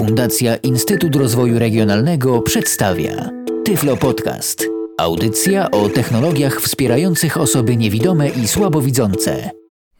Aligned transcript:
Fundacja 0.00 0.56
Instytut 0.56 1.16
Rozwoju 1.16 1.58
Regionalnego 1.58 2.42
przedstawia 2.42 3.30
Tyflo 3.64 3.96
Podcast. 3.96 4.66
Audycja 4.98 5.70
o 5.70 5.88
technologiach 5.88 6.60
wspierających 6.60 7.36
osoby 7.36 7.76
niewidome 7.76 8.28
i 8.28 8.48
słabowidzące. 8.48 9.50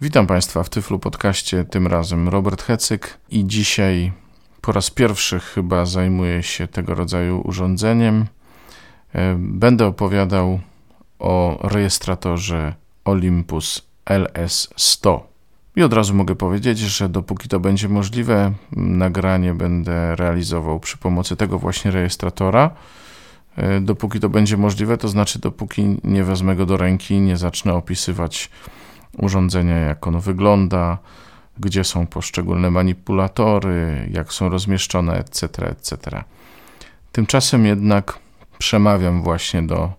Witam 0.01 0.27
Państwa 0.27 0.63
w 0.63 0.69
Tyflu 0.69 0.99
Podcaście, 0.99 1.65
tym 1.65 1.87
razem 1.87 2.29
Robert 2.29 2.63
Hecyk 2.63 3.19
i 3.31 3.47
dzisiaj 3.47 4.13
po 4.61 4.73
raz 4.73 4.91
pierwszy 4.91 5.41
chyba 5.41 5.87
zajmuję 5.87 6.43
się 6.43 6.69
tego 6.69 6.95
rodzaju 6.95 7.43
urządzeniem. 7.45 8.27
E, 9.15 9.37
będę 9.39 9.87
opowiadał 9.87 10.61
o 11.19 11.59
rejestratorze 11.63 12.75
Olympus 13.05 13.83
LS100. 14.07 15.30
I 15.77 15.83
od 15.83 15.93
razu 15.93 16.15
mogę 16.15 16.37
powiedzieć, 16.37 16.79
że 16.79 17.09
dopóki 17.09 17.49
to 17.49 17.61
będzie 17.61 17.89
możliwe, 17.89 18.53
nagranie 18.77 19.55
będę 19.55 20.17
realizował 20.17 20.81
przy 20.81 20.99
pomocy 20.99 21.37
tego 21.37 21.59
właśnie 21.59 21.91
rejestratora. 21.91 22.71
E, 23.57 23.81
dopóki 23.81 24.21
to 24.21 24.29
będzie 24.29 24.57
możliwe, 24.57 24.99
to 24.99 25.09
znaczy 25.09 25.39
dopóki 25.39 25.97
nie 26.05 26.25
wezmę 26.25 26.57
go 26.57 26.67
do 26.67 26.77
ręki, 26.77 27.21
nie 27.21 27.37
zacznę 27.37 27.75
opisywać 27.75 28.51
urządzenia, 29.19 29.77
jak 29.79 30.07
ono 30.07 30.21
wygląda, 30.21 30.99
gdzie 31.59 31.85
są 31.85 32.07
poszczególne 32.07 32.71
manipulatory, 32.71 34.09
jak 34.13 34.33
są 34.33 34.49
rozmieszczone, 34.49 35.19
etc., 35.19 35.49
etc. 35.67 36.25
Tymczasem 37.13 37.67
jednak 37.67 38.19
przemawiam 38.59 39.23
właśnie 39.23 39.63
do 39.63 39.93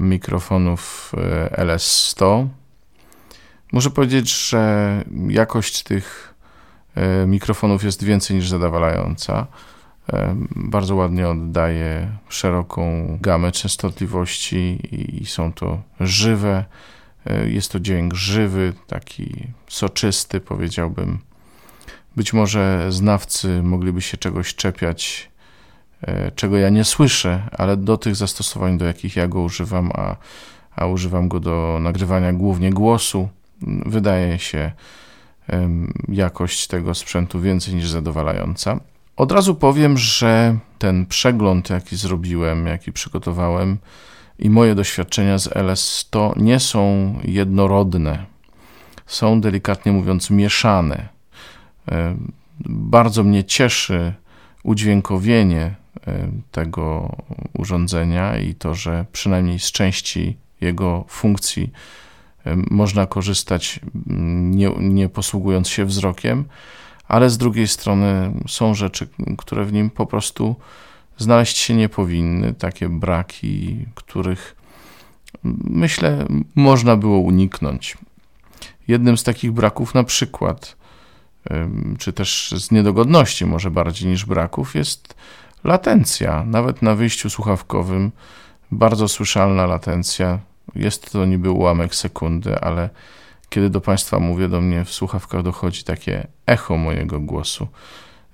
mikrofonów 0.00 1.12
e, 1.16 1.64
LS100 1.64 2.46
Muszę 3.74 3.90
powiedzieć, 3.90 4.48
że 4.48 5.04
jakość 5.28 5.82
tych 5.82 6.34
e, 6.94 7.26
mikrofonów 7.26 7.84
jest 7.84 8.04
więcej 8.04 8.36
niż 8.36 8.48
zadowalająca. 8.48 9.46
E, 10.12 10.36
bardzo 10.56 10.94
ładnie 10.94 11.28
oddaje 11.28 12.08
szeroką 12.28 13.06
gamę 13.20 13.52
częstotliwości 13.52 14.78
i 15.22 15.26
są 15.26 15.52
to 15.52 15.82
żywe. 16.00 16.64
E, 17.26 17.48
jest 17.48 17.72
to 17.72 17.80
dźwięk 17.80 18.14
żywy, 18.14 18.72
taki 18.86 19.46
soczysty, 19.68 20.40
powiedziałbym. 20.40 21.18
Być 22.16 22.32
może 22.32 22.92
znawcy 22.92 23.62
mogliby 23.62 24.02
się 24.02 24.16
czegoś 24.16 24.54
czepiać, 24.54 25.30
czego 26.34 26.58
ja 26.58 26.68
nie 26.68 26.84
słyszę, 26.84 27.42
ale 27.52 27.76
do 27.76 27.96
tych 27.96 28.16
zastosowań, 28.16 28.78
do 28.78 28.84
jakich 28.84 29.16
ja 29.16 29.28
go 29.28 29.40
używam, 29.40 29.90
a, 29.94 30.16
a 30.76 30.86
używam 30.86 31.28
go 31.28 31.40
do 31.40 31.78
nagrywania 31.80 32.32
głównie 32.32 32.70
głosu, 32.70 33.28
wydaje 33.86 34.38
się 34.38 34.72
jakość 36.08 36.66
tego 36.66 36.94
sprzętu 36.94 37.40
więcej 37.40 37.74
niż 37.74 37.88
zadowalająca. 37.88 38.80
Od 39.16 39.32
razu 39.32 39.54
powiem, 39.54 39.98
że 39.98 40.58
ten 40.78 41.06
przegląd, 41.06 41.70
jaki 41.70 41.96
zrobiłem, 41.96 42.66
jaki 42.66 42.92
przygotowałem 42.92 43.78
i 44.38 44.50
moje 44.50 44.74
doświadczenia 44.74 45.38
z 45.38 45.48
LS100 45.48 46.32
nie 46.36 46.60
są 46.60 47.14
jednorodne. 47.24 48.26
Są 49.06 49.40
delikatnie 49.40 49.92
mówiąc 49.92 50.30
mieszane. 50.30 51.08
Bardzo 52.68 53.24
mnie 53.24 53.44
cieszy 53.44 54.12
udźwiękowienie 54.62 55.74
tego 56.52 57.16
urządzenia 57.58 58.38
i 58.38 58.54
to, 58.54 58.74
że 58.74 59.04
przynajmniej 59.12 59.58
z 59.58 59.72
części 59.72 60.36
jego 60.60 61.04
funkcji 61.08 61.72
można 62.70 63.06
korzystać 63.06 63.80
nie, 64.06 64.70
nie 64.78 65.08
posługując 65.08 65.68
się 65.68 65.84
wzrokiem, 65.84 66.44
ale 67.08 67.30
z 67.30 67.38
drugiej 67.38 67.68
strony 67.68 68.32
są 68.48 68.74
rzeczy, 68.74 69.08
które 69.38 69.64
w 69.64 69.72
nim 69.72 69.90
po 69.90 70.06
prostu 70.06 70.56
znaleźć 71.18 71.56
się 71.56 71.74
nie 71.74 71.88
powinny, 71.88 72.54
takie 72.54 72.88
braki, 72.88 73.86
których 73.94 74.56
myślę 75.64 76.26
można 76.54 76.96
było 76.96 77.18
uniknąć. 77.18 77.98
Jednym 78.88 79.16
z 79.16 79.22
takich 79.22 79.52
braków, 79.52 79.94
na 79.94 80.04
przykład, 80.04 80.76
czy 81.98 82.12
też 82.12 82.54
z 82.56 82.70
niedogodności, 82.70 83.46
może 83.46 83.70
bardziej 83.70 84.10
niż 84.10 84.26
braków, 84.26 84.74
jest 84.74 85.14
latencja. 85.64 86.44
Nawet 86.46 86.82
na 86.82 86.94
wyjściu 86.94 87.30
słuchawkowym 87.30 88.12
bardzo 88.70 89.08
słyszalna 89.08 89.66
latencja 89.66 90.38
jest 90.74 91.12
to 91.12 91.24
niby 91.24 91.50
ułamek 91.50 91.94
sekundy, 91.94 92.60
ale 92.60 92.90
kiedy 93.48 93.70
do 93.70 93.80
Państwa 93.80 94.18
mówię, 94.18 94.48
do 94.48 94.60
mnie 94.60 94.84
w 94.84 94.92
słuchawkach 94.92 95.42
dochodzi 95.42 95.84
takie 95.84 96.26
echo 96.46 96.76
mojego 96.76 97.20
głosu. 97.20 97.68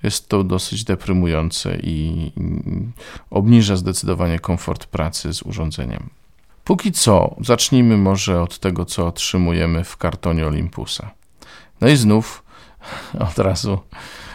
Jest 0.03 0.29
to 0.29 0.45
dosyć 0.45 0.85
deprymujące 0.85 1.77
i 1.83 2.33
obniża 3.31 3.77
zdecydowanie 3.77 4.39
komfort 4.39 4.87
pracy 4.87 5.35
z 5.35 5.43
urządzeniem. 5.43 6.11
Póki 6.65 6.93
co, 6.93 7.37
zacznijmy 7.41 7.97
może 7.97 8.43
od 8.43 8.59
tego, 8.59 8.85
co 8.85 9.07
otrzymujemy 9.07 9.85
w 9.85 9.97
kartonie 9.97 10.47
Olympusa. 10.47 11.11
No 11.81 11.89
i 11.89 11.97
znów 11.97 12.43
od 13.31 13.39
razu 13.39 13.79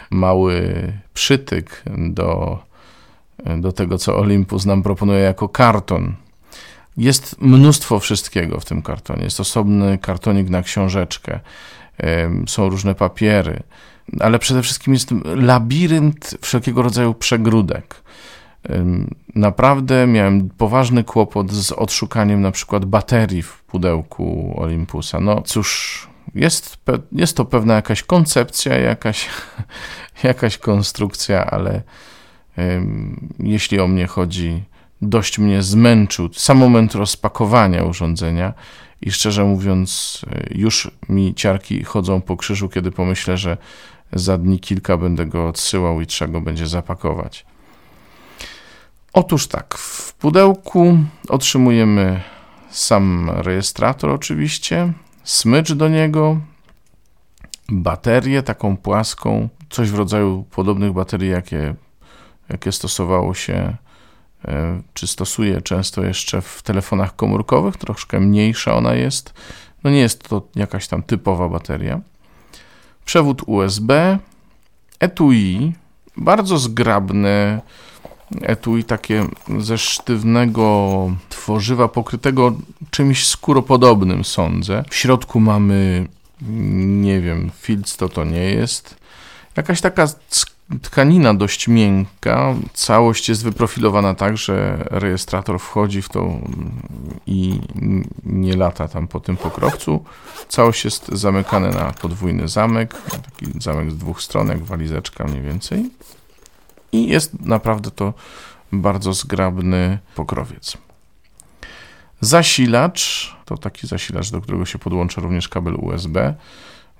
mały 0.09 0.91
przytyk 1.13 1.83
do, 1.97 2.59
do 3.57 3.71
tego, 3.71 3.97
co 3.97 4.17
Olympus 4.17 4.65
nam 4.65 4.83
proponuje 4.83 5.19
jako 5.19 5.49
karton 5.49 6.15
jest 6.97 7.41
mnóstwo 7.41 7.99
wszystkiego 7.99 8.59
w 8.59 8.65
tym 8.65 8.81
kartonie. 8.81 9.23
Jest 9.23 9.39
osobny 9.39 9.97
kartonik 9.97 10.49
na 10.49 10.61
książeczkę, 10.61 11.39
są 12.47 12.69
różne 12.69 12.95
papiery, 12.95 13.63
ale 14.19 14.39
przede 14.39 14.61
wszystkim 14.61 14.93
jest 14.93 15.09
labirynt 15.25 16.37
wszelkiego 16.41 16.81
rodzaju 16.81 17.13
przegródek. 17.13 18.03
Naprawdę 19.35 20.07
miałem 20.07 20.49
poważny 20.49 21.03
kłopot 21.03 21.51
z 21.51 21.71
odszukaniem 21.71 22.41
na 22.41 22.51
przykład 22.51 22.85
baterii 22.85 23.41
w 23.41 23.63
pudełku 23.63 24.53
Olympusa. 24.57 25.19
No 25.19 25.41
cóż, 25.41 26.07
jest, 26.35 26.77
jest 27.11 27.37
to 27.37 27.45
pewna 27.45 27.73
jakaś 27.73 28.03
koncepcja, 28.03 28.77
jakaś, 28.77 29.29
jakaś 30.23 30.57
konstrukcja, 30.57 31.45
ale 31.45 31.81
jeśli 33.39 33.79
o 33.79 33.87
mnie 33.87 34.07
chodzi, 34.07 34.63
dość 35.01 35.39
mnie 35.39 35.61
zmęczył 35.61 36.29
sam 36.33 36.57
moment 36.57 36.95
rozpakowania 36.95 37.83
urządzenia 37.83 38.53
i 39.01 39.11
szczerze 39.11 39.43
mówiąc, 39.43 40.21
już 40.51 40.91
mi 41.09 41.35
ciarki 41.35 41.83
chodzą 41.83 42.21
po 42.21 42.37
krzyżu, 42.37 42.69
kiedy 42.69 42.91
pomyślę, 42.91 43.37
że 43.37 43.57
za 44.13 44.37
dni 44.37 44.59
kilka 44.59 44.97
będę 44.97 45.25
go 45.25 45.47
odsyłał 45.47 46.01
i 46.01 46.07
trzeba 46.07 46.31
go 46.31 46.41
będzie 46.41 46.67
zapakować. 46.67 47.45
Otóż 49.13 49.47
tak, 49.47 49.77
w 49.77 50.13
pudełku 50.13 50.97
otrzymujemy 51.29 52.21
sam 52.69 53.29
rejestrator, 53.29 54.09
oczywiście, 54.09 54.93
smycz 55.23 55.73
do 55.73 55.89
niego, 55.89 56.39
baterię 57.69 58.43
taką 58.43 58.77
płaską, 58.77 59.49
coś 59.69 59.89
w 59.89 59.95
rodzaju 59.95 60.45
podobnych 60.51 60.93
baterii, 60.93 61.29
jakie, 61.29 61.75
jakie 62.49 62.71
stosowało 62.71 63.33
się 63.33 63.77
E, 63.84 63.84
czy 64.93 65.07
stosuję 65.07 65.61
często 65.61 66.03
jeszcze 66.03 66.41
w 66.41 66.61
telefonach 66.61 67.15
komórkowych, 67.15 67.77
troszkę 67.77 68.19
mniejsza 68.19 68.75
ona 68.75 68.93
jest. 68.93 69.33
No 69.83 69.89
nie 69.91 69.99
jest 69.99 70.29
to 70.29 70.41
jakaś 70.55 70.87
tam 70.87 71.03
typowa 71.03 71.49
bateria. 71.49 72.01
Przewód 73.05 73.41
USB, 73.45 74.19
etui, 74.99 75.73
bardzo 76.17 76.57
zgrabne 76.57 77.61
etui 78.41 78.83
takie 78.83 79.25
ze 79.59 79.77
sztywnego 79.77 81.11
tworzywa 81.29 81.87
pokrytego 81.87 82.53
czymś 82.91 83.27
skóropodobnym 83.27 84.23
sądzę. 84.25 84.83
W 84.89 84.95
środku 84.95 85.39
mamy, 85.39 86.07
nie 86.85 87.21
wiem, 87.21 87.51
filc 87.61 87.97
to 87.97 88.09
to 88.09 88.23
nie 88.23 88.43
jest. 88.43 88.95
Jakaś 89.57 89.81
taka 89.81 90.07
tkanina 90.81 91.33
dość 91.33 91.67
miękka. 91.67 92.55
Całość 92.73 93.29
jest 93.29 93.43
wyprofilowana 93.43 94.15
tak, 94.15 94.37
że 94.37 94.87
rejestrator 94.91 95.59
wchodzi 95.59 96.01
w 96.01 96.09
to 96.09 96.39
i 97.27 97.59
nie 98.25 98.55
lata 98.55 98.87
tam 98.87 99.07
po 99.07 99.19
tym 99.19 99.37
pokrowcu. 99.37 100.03
Całość 100.49 100.85
jest 100.85 101.07
zamykana 101.07 101.69
na 101.69 101.91
podwójny 101.91 102.47
zamek, 102.47 103.01
taki 103.11 103.61
zamek 103.61 103.91
z 103.91 103.97
dwóch 103.97 104.21
stron, 104.21 104.47
jak 104.47 104.63
walizeczka 104.63 105.23
mniej 105.23 105.41
więcej. 105.41 105.89
I 106.91 107.07
jest 107.07 107.41
naprawdę 107.41 107.91
to 107.91 108.13
bardzo 108.71 109.13
zgrabny 109.13 109.99
pokrowiec. 110.15 110.77
Zasilacz 112.21 113.35
to 113.45 113.57
taki 113.57 113.87
zasilacz, 113.87 114.31
do 114.31 114.41
którego 114.41 114.65
się 114.65 114.79
podłącza 114.79 115.21
również 115.21 115.49
kabel 115.49 115.75
USB, 115.75 116.33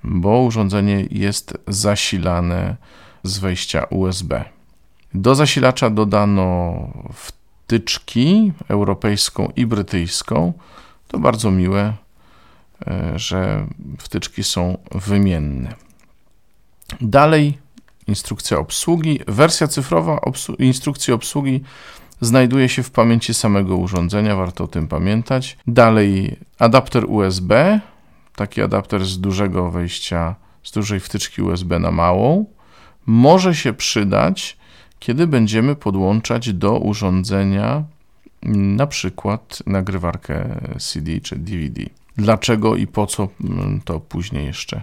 bo 0.04 0.40
urządzenie 0.42 1.06
jest 1.10 1.58
zasilane 1.68 2.76
z 3.28 3.38
wejścia 3.38 3.84
USB. 3.84 4.44
Do 5.14 5.34
zasilacza 5.34 5.90
dodano 5.90 6.74
wtyczki 7.12 8.52
europejską 8.68 9.52
i 9.56 9.66
brytyjską. 9.66 10.52
To 11.08 11.18
bardzo 11.18 11.50
miłe, 11.50 11.94
e, 12.86 13.18
że 13.18 13.66
wtyczki 13.98 14.44
są 14.44 14.78
wymienne. 14.94 15.74
Dalej 17.00 17.58
instrukcja 18.06 18.58
obsługi. 18.58 19.20
Wersja 19.28 19.68
cyfrowa 19.68 20.20
instrukcji 20.58 21.12
obsługi 21.12 21.60
znajduje 22.20 22.68
się 22.68 22.82
w 22.82 22.90
pamięci 22.90 23.34
samego 23.34 23.76
urządzenia, 23.76 24.36
warto 24.36 24.64
o 24.64 24.68
tym 24.68 24.88
pamiętać. 24.88 25.56
Dalej 25.66 26.36
adapter 26.58 27.04
USB, 27.08 27.80
taki 28.36 28.62
adapter 28.62 29.04
z 29.04 29.20
dużego 29.20 29.70
wejścia, 29.70 30.34
z 30.62 30.72
dużej 30.72 31.00
wtyczki 31.00 31.42
USB 31.42 31.78
na 31.78 31.90
małą, 31.90 32.46
może 33.06 33.54
się 33.54 33.72
przydać, 33.72 34.56
kiedy 34.98 35.26
będziemy 35.26 35.76
podłączać 35.76 36.52
do 36.52 36.78
urządzenia 36.78 37.84
na 38.52 38.86
przykład 38.86 39.62
nagrywarkę 39.66 40.60
CD 40.78 41.20
czy 41.20 41.36
DVD. 41.36 41.82
Dlaczego 42.16 42.76
i 42.76 42.86
po 42.86 43.06
co, 43.06 43.28
mm, 43.44 43.80
to 43.84 44.00
później 44.00 44.46
jeszcze 44.46 44.82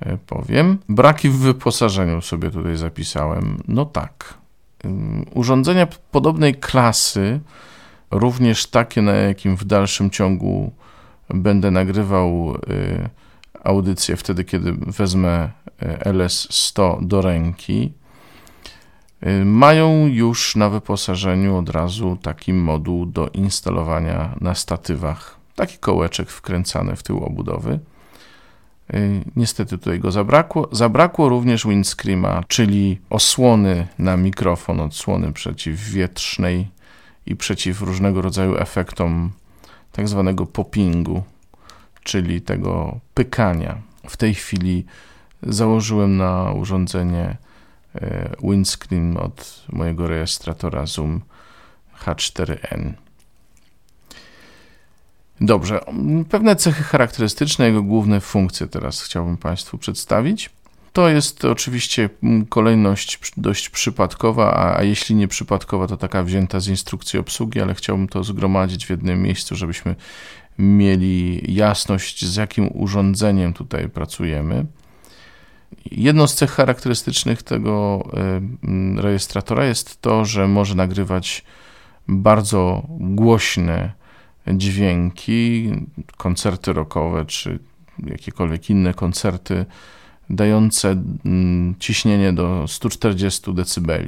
e, 0.00 0.16
powiem. 0.26 0.78
Braki 0.88 1.28
w 1.28 1.36
wyposażeniu 1.38 2.20
sobie 2.20 2.50
tutaj 2.50 2.76
zapisałem. 2.76 3.62
No 3.68 3.84
tak. 3.84 4.34
Mm, 4.84 5.24
urządzenia 5.34 5.86
podobnej 6.10 6.54
klasy, 6.54 7.40
również 8.10 8.66
takie, 8.66 9.02
na 9.02 9.12
jakim 9.12 9.56
w 9.56 9.64
dalszym 9.64 10.10
ciągu 10.10 10.72
będę 11.28 11.70
nagrywał 11.70 12.54
y, 12.54 13.08
audycję 13.64 14.16
wtedy, 14.16 14.44
kiedy 14.44 14.72
wezmę 14.72 15.50
LS100 16.04 17.06
do 17.06 17.22
ręki, 17.22 17.92
y, 19.26 19.44
mają 19.44 20.06
już 20.06 20.56
na 20.56 20.68
wyposażeniu 20.68 21.56
od 21.56 21.68
razu 21.68 22.18
taki 22.22 22.52
moduł 22.52 23.06
do 23.06 23.28
instalowania 23.28 24.34
na 24.40 24.54
statywach. 24.54 25.36
Taki 25.54 25.78
kołeczek 25.78 26.30
wkręcany 26.30 26.96
w 26.96 27.02
tył 27.02 27.24
obudowy. 27.24 27.78
Niestety 29.36 29.78
tutaj 29.78 30.00
go 30.00 30.10
zabrakło. 30.10 30.68
Zabrakło 30.72 31.28
również 31.28 31.66
windscreena, 31.66 32.44
czyli 32.48 32.98
osłony 33.10 33.86
na 33.98 34.16
mikrofon, 34.16 34.80
odsłony 34.80 35.32
przeciwwietrznej 35.32 36.68
i 37.26 37.36
przeciw 37.36 37.82
różnego 37.82 38.22
rodzaju 38.22 38.56
efektom 38.56 39.30
tak 39.92 40.08
zwanego 40.08 40.46
poppingu, 40.46 41.22
czyli 42.02 42.40
tego 42.40 43.00
pykania. 43.14 43.78
W 44.08 44.16
tej 44.16 44.34
chwili 44.34 44.84
założyłem 45.42 46.16
na 46.16 46.52
urządzenie 46.52 47.36
e, 47.94 48.30
windscreen 48.42 49.16
od 49.16 49.64
mojego 49.68 50.08
rejestratora 50.08 50.86
Zoom 50.86 51.20
H4n. 52.04 52.92
Dobrze, 55.40 55.80
pewne 56.30 56.56
cechy 56.56 56.82
charakterystyczne, 56.82 57.66
jego 57.66 57.82
główne 57.82 58.20
funkcje 58.20 58.66
teraz 58.66 59.02
chciałbym 59.02 59.36
Państwu 59.36 59.78
przedstawić. 59.78 60.50
To 60.92 61.08
jest 61.08 61.44
oczywiście 61.44 62.10
kolejność 62.48 63.18
dość 63.36 63.68
przypadkowa, 63.68 64.76
a 64.76 64.82
jeśli 64.82 65.14
nie 65.14 65.28
przypadkowa, 65.28 65.86
to 65.86 65.96
taka 65.96 66.22
wzięta 66.22 66.60
z 66.60 66.68
instrukcji 66.68 67.18
obsługi, 67.18 67.60
ale 67.60 67.74
chciałbym 67.74 68.08
to 68.08 68.24
zgromadzić 68.24 68.86
w 68.86 68.90
jednym 68.90 69.22
miejscu, 69.22 69.56
żebyśmy 69.56 69.94
mieli 70.58 71.42
jasność, 71.54 72.26
z 72.26 72.36
jakim 72.36 72.70
urządzeniem 72.74 73.52
tutaj 73.52 73.88
pracujemy. 73.88 74.66
Jedną 75.90 76.26
z 76.26 76.34
cech 76.34 76.50
charakterystycznych 76.50 77.42
tego 77.42 78.04
rejestratora 78.96 79.64
jest 79.64 80.00
to, 80.00 80.24
że 80.24 80.48
może 80.48 80.74
nagrywać 80.74 81.44
bardzo 82.08 82.82
głośne 82.88 83.92
dźwięki, 84.46 85.72
koncerty 86.16 86.72
rockowe 86.72 87.24
czy 87.24 87.58
jakiekolwiek 88.06 88.70
inne 88.70 88.94
koncerty 88.94 89.66
dające 90.30 91.02
mm, 91.24 91.74
ciśnienie 91.78 92.32
do 92.32 92.68
140 92.68 93.54
dB. 93.54 93.98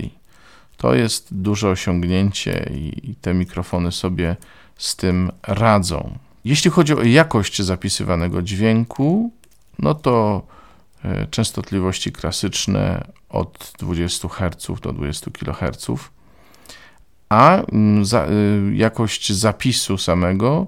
To 0.76 0.94
jest 0.94 1.34
duże 1.34 1.69
osiągnięcie 1.69 2.70
i 3.02 3.14
te 3.14 3.34
mikrofony 3.34 3.93
sobie 3.93 4.37
z 4.76 4.96
tym 4.96 5.31
radzą. 5.43 6.19
Jeśli 6.44 6.70
chodzi 6.70 6.94
o 6.94 7.02
jakość 7.02 7.62
zapisywanego 7.62 8.43
dźwięku, 8.43 9.32
no 9.78 9.94
to 9.94 10.46
częstotliwości 11.30 12.12
klasyczne 12.12 13.04
od 13.28 13.72
20 13.78 14.28
Hz 14.28 14.80
do 14.80 14.92
20 14.92 15.30
kHz, 15.30 15.86
a 17.28 17.62
mm, 17.62 18.04
za, 18.04 18.24
e, 18.24 18.28
jakość 18.72 19.32
zapisu 19.32 19.98
samego 19.98 20.66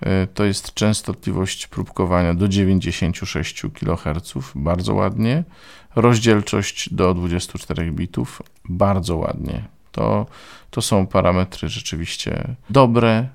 E, 0.00 0.26
to 0.26 0.44
jest 0.44 0.74
częstotliwość 0.74 1.66
próbkowania 1.66 2.34
do 2.34 2.48
96 2.48 3.62
kHz, 3.74 4.34
bardzo 4.54 4.94
ładnie. 4.94 5.44
Rozdzielczość 5.96 6.94
do 6.94 7.14
24 7.14 7.92
bitów, 7.92 8.42
bardzo 8.68 9.16
ładnie. 9.16 9.64
To, 9.92 10.26
to 10.70 10.82
są 10.82 11.06
parametry 11.06 11.68
rzeczywiście 11.68 12.54
dobre. 12.70 13.28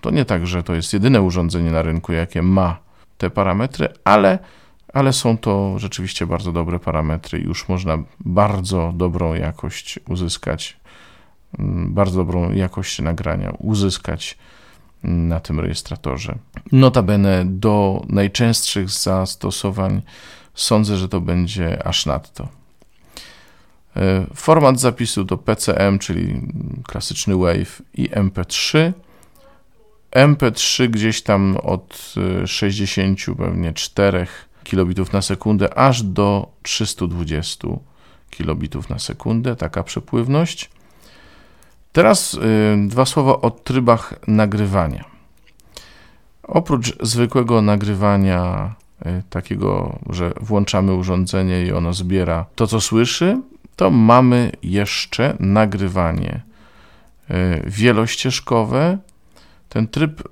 To 0.00 0.10
nie 0.10 0.24
tak, 0.24 0.46
że 0.46 0.62
to 0.62 0.74
jest 0.74 0.92
jedyne 0.92 1.22
urządzenie 1.22 1.70
na 1.70 1.82
rynku, 1.82 2.12
jakie 2.12 2.42
ma 2.42 2.78
te 3.18 3.30
parametry, 3.30 3.88
ale, 4.04 4.38
ale 4.94 5.12
są 5.12 5.38
to 5.38 5.78
rzeczywiście 5.78 6.26
bardzo 6.26 6.52
dobre 6.52 6.78
parametry. 6.78 7.38
Już 7.38 7.68
można 7.68 7.98
bardzo 8.20 8.92
dobrą 8.96 9.34
jakość 9.34 9.98
uzyskać, 10.08 10.76
mm, 11.58 11.94
bardzo 11.94 12.16
dobrą 12.16 12.52
jakość 12.52 12.98
nagrania 12.98 13.50
uzyskać 13.58 14.38
na 15.02 15.40
tym 15.40 15.60
rejestratorze. 15.60 16.34
Notabene 16.72 17.44
do 17.46 18.02
najczęstszych 18.08 18.90
zastosowań 18.90 20.02
sądzę, 20.54 20.96
że 20.96 21.08
to 21.08 21.20
będzie 21.20 21.86
aż 21.86 22.06
nadto. 22.06 22.48
E, 23.96 24.26
format 24.34 24.80
zapisu 24.80 25.24
to 25.24 25.38
PCM, 25.38 25.98
czyli 25.98 26.40
klasyczny 26.86 27.36
WAV 27.36 27.82
i 27.94 28.10
MP3. 28.10 28.92
MP3 30.10 30.88
gdzieś 30.88 31.22
tam 31.22 31.56
od 31.56 32.14
60 32.46 33.18
pewnie 33.38 33.72
4 33.72 34.26
kilobitów 34.64 35.12
na 35.12 35.22
sekundę 35.22 35.78
aż 35.78 36.02
do 36.02 36.48
320 36.62 37.68
kilobitów 38.30 38.90
na 38.90 38.98
sekundę, 38.98 39.56
taka 39.56 39.82
przepływność. 39.82 40.70
Teraz 41.92 42.34
y, 42.34 42.38
dwa 42.88 43.04
słowa 43.04 43.40
o 43.40 43.50
trybach 43.50 44.14
nagrywania. 44.26 45.04
Oprócz 46.42 46.96
zwykłego 47.02 47.62
nagrywania, 47.62 48.74
y, 49.06 49.22
takiego, 49.30 49.98
że 50.10 50.32
włączamy 50.40 50.94
urządzenie 50.94 51.62
i 51.62 51.72
ono 51.72 51.92
zbiera 51.92 52.46
to, 52.54 52.66
co 52.66 52.80
słyszy, 52.80 53.40
to 53.76 53.90
mamy 53.90 54.52
jeszcze 54.62 55.36
nagrywanie 55.40 56.40
y, 57.30 57.34
wielościeżkowe. 57.66 58.98
Ten 59.68 59.88
tryb 59.88 60.22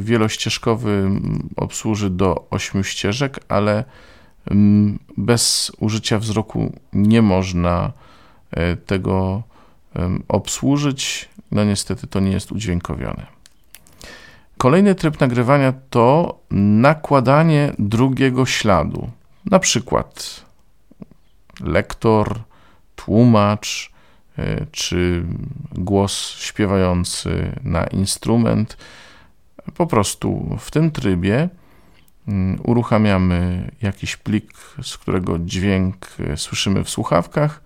wielościeżkowy 0.00 1.10
obsłuży 1.56 2.10
do 2.10 2.46
8 2.50 2.84
ścieżek, 2.84 3.40
ale 3.48 3.84
bez 5.16 5.72
użycia 5.80 6.18
wzroku 6.18 6.72
nie 6.92 7.22
można 7.22 7.92
tego 8.86 9.42
obsłużyć. 10.28 11.28
No 11.50 11.64
niestety 11.64 12.06
to 12.06 12.20
nie 12.20 12.30
jest 12.30 12.52
udźwiękowione. 12.52 13.26
Kolejny 14.58 14.94
tryb 14.94 15.20
nagrywania 15.20 15.72
to 15.90 16.38
nakładanie 16.50 17.72
drugiego 17.78 18.46
śladu. 18.46 19.10
Na 19.44 19.58
przykład 19.58 20.44
lektor, 21.60 22.38
tłumacz 22.96 23.90
e, 23.90 23.95
czy 24.72 25.24
głos 25.72 26.36
śpiewający 26.38 27.52
na 27.62 27.86
instrument. 27.86 28.76
Po 29.76 29.86
prostu 29.86 30.56
w 30.58 30.70
tym 30.70 30.90
trybie 30.90 31.48
mm, 32.28 32.60
uruchamiamy 32.64 33.70
jakiś 33.82 34.16
plik, 34.16 34.52
z 34.82 34.98
którego 34.98 35.38
dźwięk 35.38 35.96
e, 36.20 36.36
słyszymy 36.36 36.84
w 36.84 36.90
słuchawkach 36.90 37.62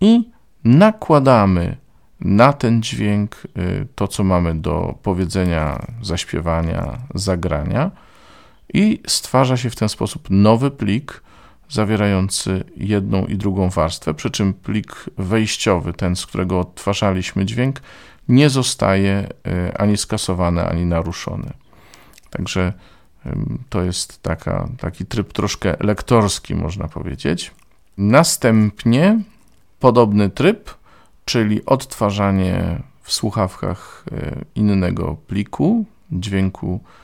i 0.00 0.30
nakładamy 0.64 1.76
na 2.24 2.52
ten 2.52 2.82
dźwięk 2.82 3.42
y, 3.56 3.86
to, 3.94 4.08
co 4.08 4.24
mamy 4.24 4.54
do 4.54 4.94
powiedzenia, 5.02 5.86
zaśpiewania, 6.02 6.98
zagrania 7.14 7.90
i 8.74 9.00
stwarza 9.06 9.56
się 9.56 9.70
w 9.70 9.76
ten 9.76 9.88
sposób 9.88 10.26
nowy 10.30 10.70
plik 10.70 11.22
zawierający 11.72 12.64
jedną 12.76 13.26
i 13.26 13.36
drugą 13.36 13.70
warstwę, 13.70 14.14
przy 14.14 14.30
czym 14.30 14.54
plik 14.54 15.04
wejściowy, 15.18 15.92
ten, 15.92 16.16
z 16.16 16.26
którego 16.26 16.60
odtwarzaliśmy 16.60 17.44
dźwięk, 17.44 17.80
nie 18.28 18.50
zostaje 18.50 19.28
y, 19.46 19.76
ani 19.76 19.96
skasowany, 19.96 20.64
ani 20.64 20.86
naruszony. 20.86 21.52
Także 22.30 22.72
to 23.68 23.82
jest 23.82 24.22
taka, 24.22 24.68
taki 24.78 25.06
tryb 25.06 25.32
troszkę 25.32 25.76
lektorski, 25.80 26.54
można 26.54 26.88
powiedzieć. 26.88 27.50
Następnie 27.98 29.20
podobny 29.80 30.30
tryb, 30.30 30.70
czyli 31.24 31.66
odtwarzanie 31.66 32.82
w 33.02 33.12
słuchawkach 33.12 34.04
e, 34.12 34.44
innego 34.54 35.16
pliku, 35.26 35.84
dźwięku, 36.12 36.80
e, 36.84 37.01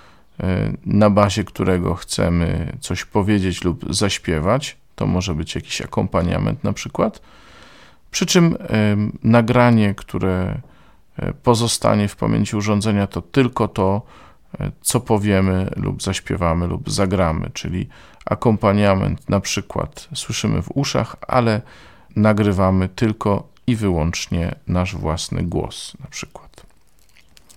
na 0.86 1.10
bazie 1.10 1.44
którego 1.44 1.94
chcemy 1.94 2.76
coś 2.80 3.04
powiedzieć 3.04 3.64
lub 3.64 3.94
zaśpiewać. 3.94 4.76
to 4.94 5.06
może 5.06 5.34
być 5.34 5.54
jakiś 5.54 5.80
akompaniament 5.80 6.64
na 6.64 6.72
przykład. 6.72 7.20
Przy 8.10 8.26
czym 8.26 8.56
nagranie, 9.22 9.94
które 9.94 10.60
e, 11.16 11.32
pozostanie 11.32 12.08
w 12.08 12.16
pamięci 12.16 12.56
urządzenia, 12.56 13.06
to 13.06 13.22
tylko 13.22 13.68
to, 13.68 14.02
e, 14.60 14.70
co 14.80 15.00
powiemy 15.00 15.70
lub 15.76 16.02
zaśpiewamy 16.02 16.66
lub 16.66 16.90
zagramy, 16.90 17.50
czyli 17.54 17.88
akompaniament 18.26 19.28
na 19.28 19.40
przykład 19.40 20.08
słyszymy 20.14 20.62
w 20.62 20.68
uszach, 20.74 21.16
ale 21.28 21.62
nagrywamy 22.16 22.88
tylko 22.88 23.48
i 23.66 23.76
wyłącznie 23.76 24.54
nasz 24.66 24.96
własny 24.96 25.42
głos 25.42 25.96
na 26.00 26.06
przykład. 26.06 26.67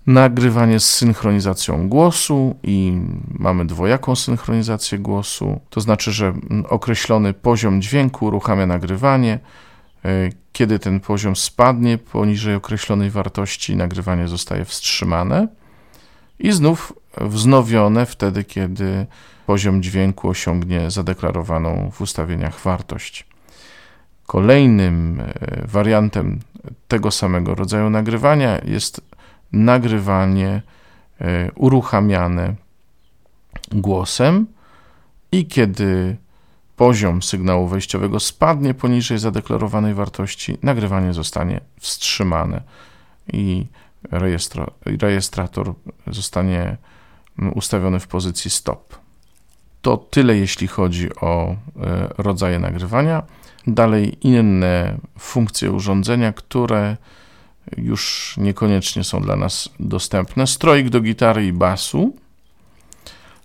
Nagrywanie 0.08 0.80
z 0.80 0.90
synchronizacją 0.90 1.90
głosu 1.90 2.56
i 2.64 3.02
mamy 3.40 3.66
dwojaką 3.66 4.16
synchronizację 4.16 5.00
głosu, 5.00 5.60
to 5.70 5.82
znaczy, 5.82 6.12
że 6.12 6.34
określony 6.70 7.34
poziom 7.34 7.82
dźwięku 7.82 8.26
uruchamia 8.26 8.66
nagrywanie. 8.66 9.40
E, 10.06 10.30
kiedy 10.52 10.80
ten 10.80 11.00
poziom 11.00 11.36
spadnie 11.36 11.98
poniżej 11.98 12.56
określonej 12.56 13.10
wartości, 13.10 13.76
nagrywanie 13.76 14.28
zostaje 14.28 14.66
wstrzymane 14.66 15.48
i 16.40 16.52
znów 16.52 16.94
wznowione 17.22 18.06
wtedy, 18.06 18.44
kiedy 18.44 19.06
poziom 19.46 19.84
dźwięku 19.84 20.30
osiągnie 20.30 20.92
zadeklarowaną 20.92 21.92
w 21.94 22.02
ustawieniach 22.02 22.60
wartość. 22.60 23.26
Kolejnym 24.26 25.20
e, 25.20 25.68
wariantem 25.68 26.40
tego 26.88 27.12
samego 27.12 27.56
rodzaju 27.56 27.90
nagrywania 27.90 28.60
jest 28.66 29.02
nagrywanie 29.54 30.62
e, 31.22 31.52
uruchamiane 31.56 32.56
głosem 33.72 34.48
i 35.32 35.46
kiedy 35.46 36.18
poziom 36.76 37.22
sygnału 37.22 37.68
wejściowego 37.68 38.20
spadnie 38.20 38.74
poniżej 38.74 39.20
zadeklarowanej 39.20 39.94
wartości, 39.94 40.58
nagrywanie 40.64 41.14
zostanie 41.14 41.62
wstrzymane 41.80 42.62
i 43.34 43.66
rejestrator 44.86 45.74
zostanie 46.08 46.78
ustawiony 47.56 48.00
w 48.00 48.08
pozycji 48.08 48.52
stop. 48.52 48.96
To 49.82 49.98
tyle, 49.98 50.38
jeśli 50.38 50.68
chodzi 50.68 51.16
o 51.16 51.52
e, 51.52 51.56
rodzaje 52.18 52.60
nagrywania. 52.60 53.24
Dalej 53.68 54.28
inne 54.28 54.98
funkcje 55.20 55.72
urządzenia, 55.72 56.34
które 56.34 56.98
już 57.78 58.36
niekoniecznie 58.38 59.04
są 59.04 59.22
dla 59.22 59.36
nas 59.36 59.70
dostępne. 59.80 60.48
Stroik 60.48 60.90
do 60.90 61.02
gitary 61.02 61.46
i 61.46 61.54
basu, 61.54 62.16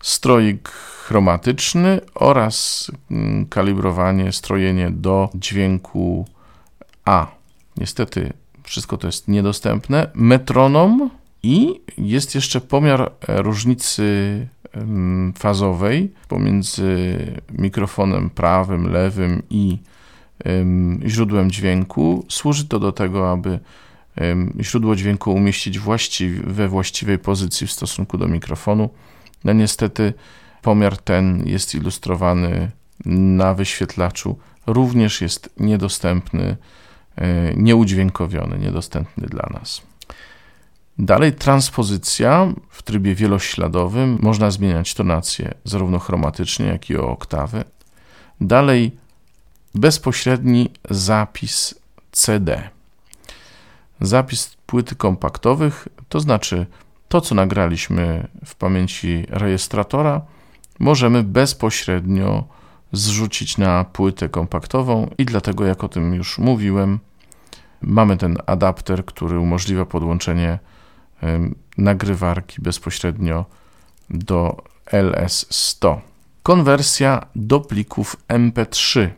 stroik 0.03 0.69
chromatyczny 0.69 2.01
oraz 2.15 2.91
mm, 3.11 3.47
kalibrowanie, 3.47 4.33
strojenie 4.33 4.91
do 4.91 5.31
dźwięku 5.35 6.27
A. 7.05 7.27
Niestety 7.77 8.33
wszystko 8.63 8.97
to 8.97 9.09
jest 9.09 9.29
niedostępne. 9.29 10.11
Metronom 10.15 11.11
i 11.43 11.81
jest 11.99 12.35
jeszcze 12.35 12.61
pomiar 12.61 13.13
różnicy 13.29 14.49
fazowej 15.39 16.13
pomiędzy 16.29 17.19
mikrofonem 17.53 18.31
prawym, 18.31 18.93
lewym 18.93 19.43
i 19.51 19.79
źródłem 21.07 21.51
dźwięku. 21.51 22.25
Służy 22.29 22.69
to 22.69 22.79
do 22.79 22.93
tego, 22.93 23.33
aby 23.33 23.59
źródło 24.61 24.97
dźwięku 24.97 25.35
umieścić 25.35 25.79
właściwie, 25.79 26.41
we 26.43 26.69
właściwej 26.69 27.19
pozycji 27.19 27.67
w 27.67 27.73
stosunku 27.73 28.19
do 28.19 28.29
mikrofonu. 28.29 28.91
No 29.45 29.53
niestety 29.53 30.15
pomiar 30.63 30.97
ten 30.99 31.43
jest 31.47 31.75
ilustrowany 31.75 32.71
na 33.05 33.55
wyświetlaczu, 33.55 34.39
również 34.67 35.21
jest 35.21 35.51
niedostępny, 35.61 36.57
e, 37.17 37.55
nieudźwiękowiony, 37.55 38.59
niedostępny 38.59 39.27
dla 39.27 39.49
nas. 39.53 39.83
Dalej 40.99 41.33
transpozycja 41.33 42.53
w 42.71 42.83
trybie 42.83 43.15
wielośladowym. 43.15 44.19
Można 44.23 44.51
zmieniać 44.51 44.95
tonację 44.95 45.55
zarówno 45.65 45.99
chromatycznie, 45.99 46.67
jak 46.67 46.91
i 46.91 46.97
o 46.97 47.09
oktawy. 47.09 47.65
Dalej 48.41 48.97
bezpośredni 49.75 50.71
zapis 50.91 51.75
CD. 52.13 52.76
Zapis 54.01 54.57
płyty 54.67 54.95
kompaktowych, 54.95 55.89
to 56.09 56.21
znaczy 56.21 56.67
to, 57.09 57.21
co 57.21 57.35
nagraliśmy 57.35 58.29
w 58.45 58.55
pamięci 58.55 59.27
rejestratora, 59.29 60.21
możemy 60.79 61.23
bezpośrednio 61.23 62.45
zrzucić 62.93 63.59
na 63.59 63.85
płytę 63.85 64.29
kompaktową 64.29 65.11
i 65.19 65.25
dlatego, 65.25 65.65
jak 65.67 65.85
o 65.85 65.89
tym 65.89 66.15
już 66.15 66.39
mówiłem, 66.39 66.99
mamy 67.81 68.17
ten 68.17 68.39
adapter, 68.47 69.05
który 69.05 69.39
umożliwia 69.39 69.85
podłączenie 69.85 70.59
nagrywarki 71.79 72.63
bezpośrednio 72.63 73.45
do 74.11 74.63
LS100. 74.87 75.99
Konwersja 76.43 77.27
do 77.37 77.61
plików 77.61 78.17
MP3. 78.29 79.09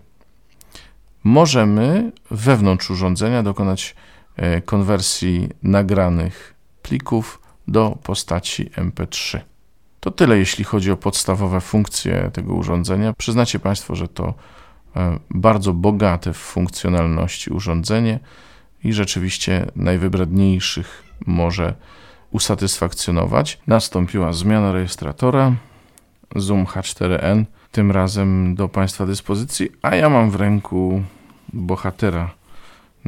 Możemy 1.24 2.12
wewnątrz 2.30 2.90
urządzenia 2.90 3.42
dokonać 3.42 3.94
konwersji 4.64 5.48
nagranych 5.62 6.54
plików 6.82 7.40
do 7.68 7.98
postaci 8.02 8.70
MP3. 8.70 9.40
To 10.00 10.10
tyle, 10.10 10.38
jeśli 10.38 10.64
chodzi 10.64 10.90
o 10.90 10.96
podstawowe 10.96 11.60
funkcje 11.60 12.30
tego 12.32 12.54
urządzenia. 12.54 13.12
Przyznacie 13.12 13.58
Państwo, 13.58 13.94
że 13.94 14.08
to 14.08 14.34
e, 14.96 15.18
bardzo 15.30 15.72
bogate 15.72 16.32
w 16.32 16.36
funkcjonalności 16.36 17.50
urządzenie 17.50 18.18
i 18.84 18.92
rzeczywiście 18.92 19.66
najwybredniejszych 19.76 21.02
może 21.26 21.74
usatysfakcjonować. 22.30 23.58
Nastąpiła 23.66 24.32
zmiana 24.32 24.72
rejestratora 24.72 25.52
Zoom 26.36 26.64
H4n, 26.64 27.44
tym 27.72 27.90
razem 27.90 28.54
do 28.54 28.68
Państwa 28.68 29.06
dyspozycji, 29.06 29.68
a 29.82 29.96
ja 29.96 30.08
mam 30.08 30.30
w 30.30 30.34
ręku 30.34 31.02
bohatera 31.52 32.37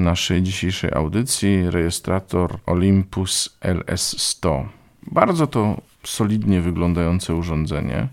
naszej 0.01 0.43
dzisiejszej 0.43 0.93
audycji, 0.95 1.71
rejestrator 1.71 2.59
Olympus 2.67 3.59
LS100. 3.61 4.65
Bardzo 5.03 5.47
to 5.47 5.81
solidnie 6.05 6.61
wyglądające 6.61 7.35
urządzenie. 7.35 8.09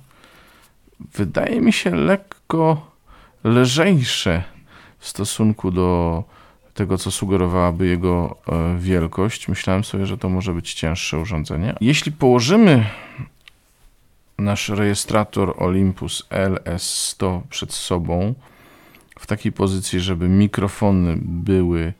Wydaje 1.00 1.62
mi 1.62 1.74
się 1.74 1.96
lekko 1.96 2.91
lżejsze 3.44 4.44
w 5.00 5.08
stosunku 5.08 5.72
do 5.72 6.24
tego, 6.74 6.98
co 6.98 7.12
sugerowałaby 7.12 7.88
jego 7.88 8.36
e, 8.48 8.77
wielkość. 8.79 9.48
Myślałem 9.48 9.84
sobie, 9.84 10.06
że 10.06 10.17
to 10.17 10.29
może 10.29 10.53
być 10.53 10.74
cięższe 10.74 11.20
urządzenie. 11.20 11.75
Jeśli 11.82 12.12
położymy 12.12 12.86
nasz 14.38 14.70
rejestrator 14.70 15.53
Olympus 15.58 16.24
LS100 16.29 17.41
przed 17.50 17.74
sobą 17.74 18.34
w 19.19 19.27
takiej 19.27 19.51
pozycji, 19.51 20.00
żeby 20.00 20.29
mikrofony 20.29 21.17
były 21.21 21.93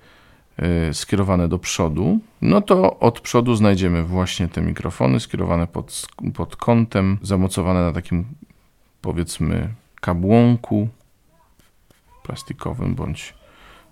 e, 0.57 0.93
skierowane 0.93 1.47
do 1.47 1.59
przodu, 1.59 2.19
no 2.41 2.62
to 2.62 3.00
od 3.00 3.19
przodu 3.19 3.55
znajdziemy 3.55 4.03
właśnie 4.03 4.47
te 4.47 4.62
mikrofony 4.62 5.19
skierowane 5.19 5.67
pod, 5.67 6.07
pod 6.36 6.55
kątem, 6.55 7.17
zamocowane 7.21 7.81
na 7.81 7.91
takim 7.91 8.25
powiedzmy 9.01 9.74
kabłonku 10.01 10.89
plastikowym 12.24 12.95
bądź 12.95 13.33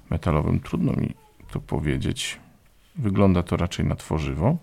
metalowym. 0.10 0.60
Trudno 0.60 0.94
mi 0.94 1.14
to 1.52 1.60
powiedzieć. 1.60 2.40
Wygląda 2.96 3.44
to 3.44 3.58
raczej 3.58 3.86
na 3.86 3.96
tworzywo. 3.96 4.58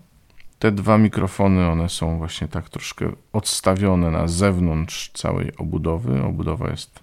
Te 0.59 0.71
dwa 0.71 0.97
mikrofony, 0.97 1.67
one 1.67 1.89
są 1.89 2.17
właśnie 2.17 2.47
tak 2.47 2.69
troszkę 2.69 3.11
odstawione 3.33 4.11
na 4.11 4.27
zewnątrz 4.27 5.11
całej 5.13 5.57
obudowy. 5.57 6.23
Obudowa 6.23 6.69
jest 6.69 7.02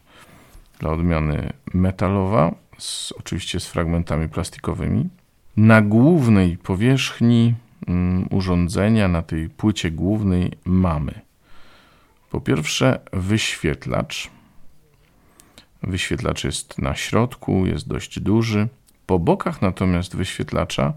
dla 0.80 0.90
odmiany 0.90 1.52
metalowa, 1.74 2.54
z, 2.78 3.12
oczywiście 3.12 3.60
z 3.60 3.66
fragmentami 3.66 4.28
plastikowymi. 4.28 5.08
Na 5.56 5.82
głównej 5.82 6.58
powierzchni 6.58 7.54
mm, 7.88 8.26
urządzenia, 8.30 9.08
na 9.08 9.22
tej 9.22 9.48
płycie 9.48 9.90
głównej 9.90 10.52
mamy 10.64 11.20
po 12.30 12.40
pierwsze 12.40 13.00
wyświetlacz, 13.12 14.30
Wyświetlacz 15.82 16.44
jest 16.44 16.78
na 16.78 16.94
środku, 16.94 17.66
jest 17.66 17.88
dość 17.88 18.20
duży. 18.20 18.68
Po 19.06 19.18
bokach 19.18 19.62
natomiast 19.62 20.16
wyświetlacza 20.16 20.92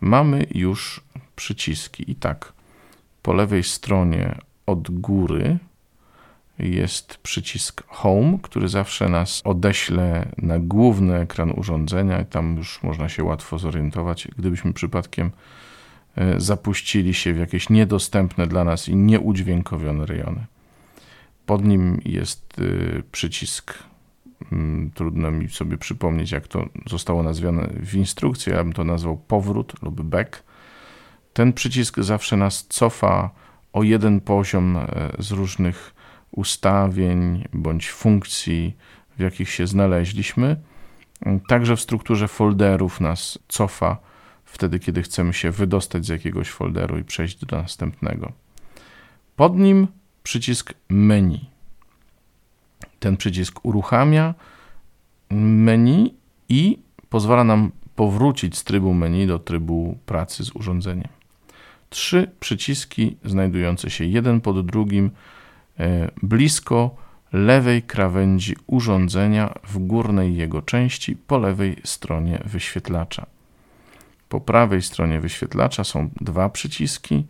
mamy 0.00 0.46
już 0.54 1.00
przyciski. 1.36 2.10
I 2.10 2.14
tak, 2.14 2.52
po 3.22 3.32
lewej 3.32 3.64
stronie 3.64 4.38
od 4.66 5.00
góry 5.00 5.58
jest 6.62 7.16
przycisk 7.16 7.82
Home, 7.86 8.38
który 8.42 8.68
zawsze 8.68 9.08
nas 9.08 9.40
odeśle 9.44 10.28
na 10.38 10.58
główny 10.58 11.16
ekran 11.16 11.52
urządzenia 11.56 12.24
tam 12.24 12.56
już 12.56 12.82
można 12.82 13.08
się 13.08 13.24
łatwo 13.24 13.58
zorientować, 13.58 14.28
gdybyśmy 14.38 14.72
przypadkiem 14.72 15.30
e, 16.16 16.40
zapuścili 16.40 17.14
się 17.14 17.34
w 17.34 17.38
jakieś 17.38 17.70
niedostępne 17.70 18.46
dla 18.46 18.64
nas 18.64 18.88
i 18.88 18.96
nieudźwiękowione 18.96 20.06
rejony. 20.06 20.46
Pod 21.46 21.64
nim 21.64 22.00
jest 22.04 22.56
e, 22.58 23.02
przycisk 23.12 23.74
mm, 24.52 24.90
trudno 24.94 25.30
mi 25.30 25.48
sobie 25.48 25.78
przypomnieć, 25.78 26.32
jak 26.32 26.48
to 26.48 26.68
zostało 26.86 27.22
nazwane 27.22 27.68
w 27.80 27.94
instrukcji, 27.94 28.52
ja 28.52 28.64
bym 28.64 28.72
to 28.72 28.84
nazwał 28.84 29.16
powrót 29.16 29.82
lub 29.82 30.02
back. 30.02 30.42
Ten 31.32 31.52
przycisk 31.52 32.00
zawsze 32.00 32.36
nas 32.36 32.66
cofa 32.68 33.30
o 33.72 33.82
jeden 33.82 34.20
poziom 34.20 34.76
e, 34.76 34.86
z 35.18 35.30
różnych 35.30 35.94
ustawień 36.30 37.48
bądź 37.52 37.90
funkcji, 37.90 38.76
w 39.16 39.20
jakich 39.20 39.50
się 39.50 39.66
znaleźliśmy. 39.66 40.56
Także 41.48 41.76
w 41.76 41.80
strukturze 41.80 42.28
folderów 42.28 43.00
nas 43.00 43.38
cofa 43.48 43.96
wtedy, 44.44 44.78
kiedy 44.78 45.02
chcemy 45.02 45.32
się 45.32 45.50
wydostać 45.50 46.06
z 46.06 46.08
jakiegoś 46.08 46.48
folderu 46.48 46.98
i 46.98 47.04
przejść 47.04 47.44
do 47.44 47.56
następnego. 47.56 48.32
Pod 49.36 49.56
nim 49.56 49.86
przycisk 50.22 50.74
menu. 50.88 51.50
Ten 53.00 53.16
przycisk 53.16 53.64
uruchamia 53.64 54.34
menu 55.30 56.14
i 56.48 56.78
pozwala 57.08 57.44
nam 57.44 57.70
powrócić 57.96 58.58
z 58.58 58.64
trybu 58.64 58.94
menu 58.94 59.26
do 59.26 59.38
trybu 59.38 59.98
pracy 60.06 60.44
z 60.44 60.56
urządzeniem. 60.56 61.08
Trzy 61.90 62.30
przyciski 62.40 63.16
znajdujące 63.24 63.90
się 63.90 64.04
jeden 64.04 64.40
pod 64.40 64.66
drugim 64.66 65.10
blisko 66.22 66.96
lewej 67.32 67.82
krawędzi 67.82 68.56
urządzenia 68.66 69.54
w 69.64 69.78
górnej 69.78 70.36
jego 70.36 70.62
części 70.62 71.16
po 71.16 71.38
lewej 71.38 71.76
stronie 71.84 72.42
wyświetlacza. 72.44 73.26
Po 74.28 74.40
prawej 74.40 74.82
stronie 74.82 75.20
wyświetlacza 75.20 75.84
są 75.84 76.10
dwa 76.20 76.48
przyciski 76.48 77.26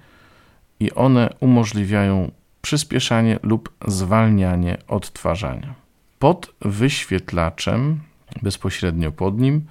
i 0.80 0.92
one 0.92 1.34
umożliwiają 1.40 2.30
przyspieszanie 2.62 3.38
lub 3.42 3.74
zwalnianie 3.86 4.78
odtwarzania. 4.88 5.74
Pod 6.18 6.54
wyświetlaczem, 6.60 8.00
bezpośrednio 8.42 9.12
pod 9.12 9.40
nim, 9.40 9.64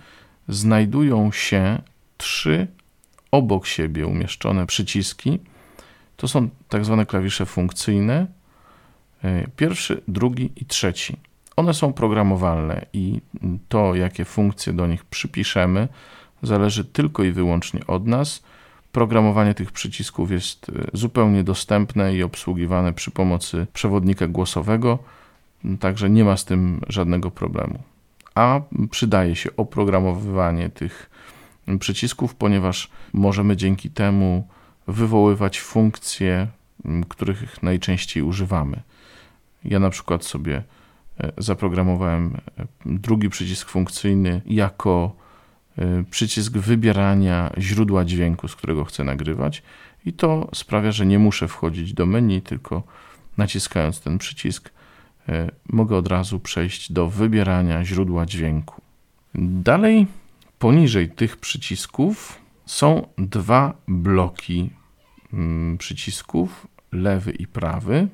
znajdują 0.47 1.31
się 1.31 1.81
trzy 2.17 2.67
obok 3.31 3.67
siebie 3.67 4.07
umieszczone 4.07 4.67
przyciski. 4.67 5.39
To 6.17 6.27
są 6.27 6.49
tak 6.69 6.85
zwane 6.85 7.05
klawisze 7.05 7.45
funkcyjne. 7.45 8.27
E, 9.23 9.47
pierwszy, 9.55 10.01
drugi 10.07 10.51
i 10.55 10.65
trzeci. 10.65 11.17
One 11.55 11.73
są 11.73 11.93
programowalne 11.93 12.85
i 12.93 13.21
to, 13.69 13.95
jakie 13.95 14.25
funkcje 14.25 14.73
do 14.73 14.87
nich 14.87 15.05
przypiszemy, 15.05 15.87
zależy 16.43 16.85
tylko 16.85 17.23
i 17.23 17.31
wyłącznie 17.31 17.87
od 17.87 18.07
nas. 18.07 18.43
Programowanie 18.91 19.53
tych 19.53 19.71
przycisków 19.71 20.31
jest 20.31 20.69
e, 20.69 20.73
zupełnie 20.93 21.43
dostępne 21.43 22.15
i 22.15 22.23
obsługiwane 22.23 22.93
przy 22.93 23.11
pomocy 23.11 23.67
przewodnika 23.73 24.27
głosowego, 24.27 24.99
także 25.79 26.09
nie 26.09 26.23
ma 26.23 26.37
z 26.37 26.45
tym 26.45 26.81
żadnego 26.87 27.31
problemu. 27.31 27.79
A 28.35 28.61
przydaje 28.91 29.35
się 29.35 29.49
oprogramowywanie 29.57 30.69
tych 30.69 31.09
przycisków, 31.79 32.35
ponieważ 32.35 32.89
możemy 33.13 33.57
dzięki 33.57 33.89
temu 33.89 34.47
wywoływać 34.87 35.59
funkcje, 35.59 36.47
których 37.09 37.63
najczęściej 37.63 38.23
używamy. 38.23 38.81
Ja 39.65 39.79
na 39.79 39.89
przykład 39.89 40.25
sobie 40.25 40.63
e, 41.19 41.31
zaprogramowałem 41.37 42.37
e, 42.57 42.65
drugi 42.85 43.29
przycisk 43.29 43.69
funkcyjny 43.69 44.41
jako 44.45 45.15
e, 45.77 46.03
przycisk 46.03 46.53
wybierania 46.53 47.53
źródła 47.57 48.05
dźwięku, 48.05 48.47
z 48.47 48.55
którego 48.55 48.85
chcę 48.85 49.03
nagrywać, 49.03 49.63
i 50.05 50.13
to 50.13 50.49
sprawia, 50.53 50.91
że 50.91 51.05
nie 51.05 51.19
muszę 51.19 51.47
wchodzić 51.47 51.93
do 51.93 52.05
menu, 52.05 52.41
tylko 52.41 52.83
naciskając 53.37 54.01
ten 54.01 54.17
przycisk, 54.17 54.71
mogę 55.69 55.97
od 55.97 56.07
razu 56.07 56.39
przejść 56.39 56.91
do 56.91 57.09
wybierania 57.09 57.85
źródła 57.85 58.25
dźwięku. 58.25 58.81
Dalej, 59.35 60.07
poniżej 60.59 61.09
tych 61.09 61.37
przycisków 61.37 62.39
są 62.65 63.07
dwa 63.17 63.73
bloki 63.87 64.69
mm, 65.33 65.77
przycisków, 65.77 66.67
lewy 66.91 67.31
i 67.31 67.47
prawy 67.47 68.07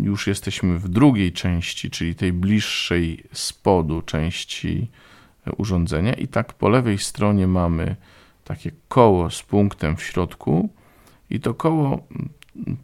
już 0.00 0.26
jesteśmy 0.26 0.78
w 0.78 0.88
drugiej 0.88 1.32
części, 1.32 1.90
czyli 1.90 2.14
tej 2.14 2.32
bliższej 2.32 3.24
spodu 3.32 4.02
części 4.02 4.90
urządzenia, 5.56 6.12
i 6.12 6.28
tak 6.28 6.52
po 6.52 6.68
lewej 6.68 6.98
stronie 6.98 7.46
mamy 7.46 7.96
takie 8.44 8.70
koło 8.88 9.30
z 9.30 9.42
punktem 9.42 9.96
w 9.96 10.02
środku, 10.02 10.68
i 11.30 11.40
to 11.40 11.54
koło 11.54 12.06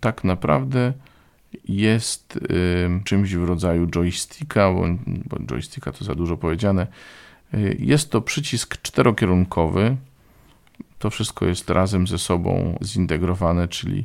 tak 0.01 0.25
naprawdę 0.25 0.93
jest 1.69 2.37
y, 2.37 2.41
czymś 3.05 3.35
w 3.35 3.45
rodzaju 3.45 3.87
joysticka, 3.87 4.73
bo, 4.73 4.85
bo 5.07 5.37
joysticka 5.47 5.93
to 5.93 6.05
za 6.05 6.15
dużo 6.15 6.37
powiedziane. 6.37 6.87
Y, 7.55 7.77
jest 7.79 8.11
to 8.11 8.21
przycisk 8.21 8.83
czterokierunkowy. 8.83 9.97
To 10.99 11.11
wszystko 11.11 11.47
jest 11.47 11.71
razem 11.71 12.07
ze 12.07 12.19
sobą 12.19 12.79
zintegrowane, 12.85 13.69
czyli 13.69 14.05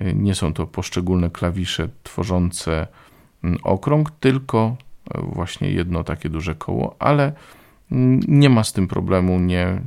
nie 0.00 0.34
są 0.34 0.52
to 0.52 0.66
poszczególne 0.66 1.30
klawisze 1.30 1.88
tworzące 2.02 2.86
mm, 3.44 3.58
okrąg, 3.62 4.10
tylko 4.10 4.76
e, 5.14 5.20
właśnie 5.22 5.70
jedno 5.70 6.04
takie 6.04 6.28
duże 6.28 6.54
koło, 6.54 6.96
ale 6.98 7.32
mm, 7.92 8.20
nie 8.28 8.50
ma 8.50 8.64
z 8.64 8.72
tym 8.72 8.88
problemu, 8.88 9.40
nie, 9.40 9.80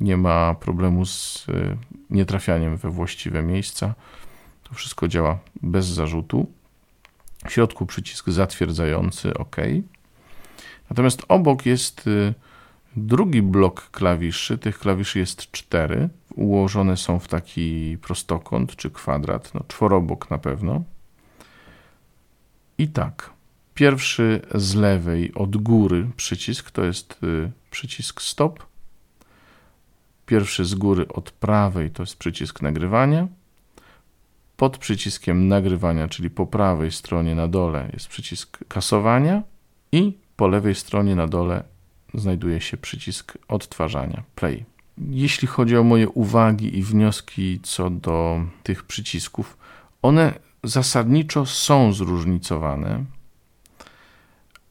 nie 0.00 0.16
ma 0.16 0.54
problemu 0.54 1.06
z 1.06 1.46
e, 1.48 1.76
nietrafianiem 2.10 2.76
we 2.76 2.90
właściwe 2.90 3.42
miejsca. 3.42 3.94
To 4.62 4.74
wszystko 4.74 5.08
działa 5.08 5.38
bez 5.62 5.86
zarzutu. 5.86 6.46
W 7.46 7.52
środku 7.52 7.86
przycisk 7.86 8.28
zatwierdzający 8.28 9.34
OK. 9.38 9.56
Natomiast 10.90 11.24
obok 11.28 11.66
jest 11.66 12.04
e, 12.06 12.34
drugi 12.96 13.42
blok 13.42 13.90
klawiszy. 13.90 14.58
Tych 14.58 14.78
klawiszy 14.78 15.18
jest 15.18 15.50
cztery 15.50 16.08
ułożone 16.36 16.96
są 16.96 17.18
w 17.18 17.28
taki 17.28 17.98
prostokąt 18.02 18.76
czy 18.76 18.90
kwadrat, 18.90 19.54
no 19.54 19.60
czworobok 19.68 20.30
na 20.30 20.38
pewno. 20.38 20.82
I 22.78 22.88
tak, 22.88 23.30
pierwszy 23.74 24.42
z 24.54 24.74
lewej 24.74 25.34
od 25.34 25.56
góry 25.56 26.10
przycisk 26.16 26.70
to 26.70 26.84
jest 26.84 27.22
y, 27.22 27.50
przycisk 27.70 28.22
stop. 28.22 28.66
Pierwszy 30.26 30.64
z 30.64 30.74
góry 30.74 31.08
od 31.08 31.30
prawej 31.30 31.90
to 31.90 32.02
jest 32.02 32.16
przycisk 32.16 32.62
nagrywania. 32.62 33.28
Pod 34.56 34.78
przyciskiem 34.78 35.48
nagrywania, 35.48 36.08
czyli 36.08 36.30
po 36.30 36.46
prawej 36.46 36.92
stronie 36.92 37.34
na 37.34 37.48
dole 37.48 37.90
jest 37.92 38.08
przycisk 38.08 38.58
kasowania 38.68 39.42
i 39.92 40.18
po 40.36 40.48
lewej 40.48 40.74
stronie 40.74 41.16
na 41.16 41.26
dole 41.26 41.75
znajduje 42.14 42.60
się 42.60 42.76
przycisk 42.76 43.38
odtwarzania 43.48 44.22
play. 44.34 44.64
Jeśli 44.98 45.48
chodzi 45.48 45.76
o 45.76 45.84
moje 45.84 46.08
uwagi 46.08 46.78
i 46.78 46.82
wnioski 46.82 47.60
co 47.62 47.90
do 47.90 48.40
tych 48.62 48.84
przycisków, 48.84 49.56
one 50.02 50.34
zasadniczo 50.64 51.46
są 51.46 51.92
zróżnicowane, 51.92 53.04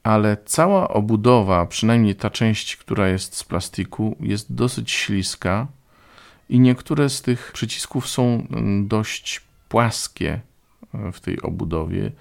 ale 0.03 0.37
cała 0.45 0.87
obudowa, 0.87 1.65
przynajmniej 1.65 2.15
ta 2.15 2.29
część, 2.29 2.77
która 2.77 3.07
jest 3.07 3.35
z 3.35 3.43
plastiku, 3.43 4.15
jest 4.19 4.53
dosyć 4.55 4.91
śliska 4.91 5.67
i 6.49 6.59
niektóre 6.59 7.09
z 7.09 7.21
tych 7.21 7.51
przycisków 7.51 8.07
są 8.07 8.23
mm, 8.51 8.87
dość 8.87 9.41
płaskie 9.69 10.41
e, 10.93 11.11
w 11.11 11.19
tej 11.19 11.41
obudowie 11.41 12.11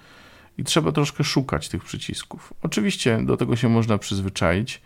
i 0.57 0.63
trzeba 0.63 0.91
troszkę 0.91 1.23
szukać 1.23 1.69
tych 1.69 1.83
przycisków. 1.83 2.53
Oczywiście 2.61 3.19
do 3.23 3.37
tego 3.37 3.55
się 3.55 3.69
można 3.69 3.97
przyzwyczaić 3.97 4.81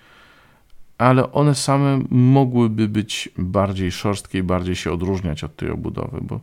ale 1.00 1.32
one 1.32 1.56
same 1.56 2.04
mogłyby 2.10 2.88
być 2.88 3.30
bardziej 3.38 3.92
szorstkie 3.92 4.40
i 4.40 4.44
bardziej 4.44 4.76
się 4.76 4.92
odróżniać 4.92 5.44
od 5.44 5.56
tej 5.56 5.70
obudowy, 5.70 6.20
bo 6.22 6.40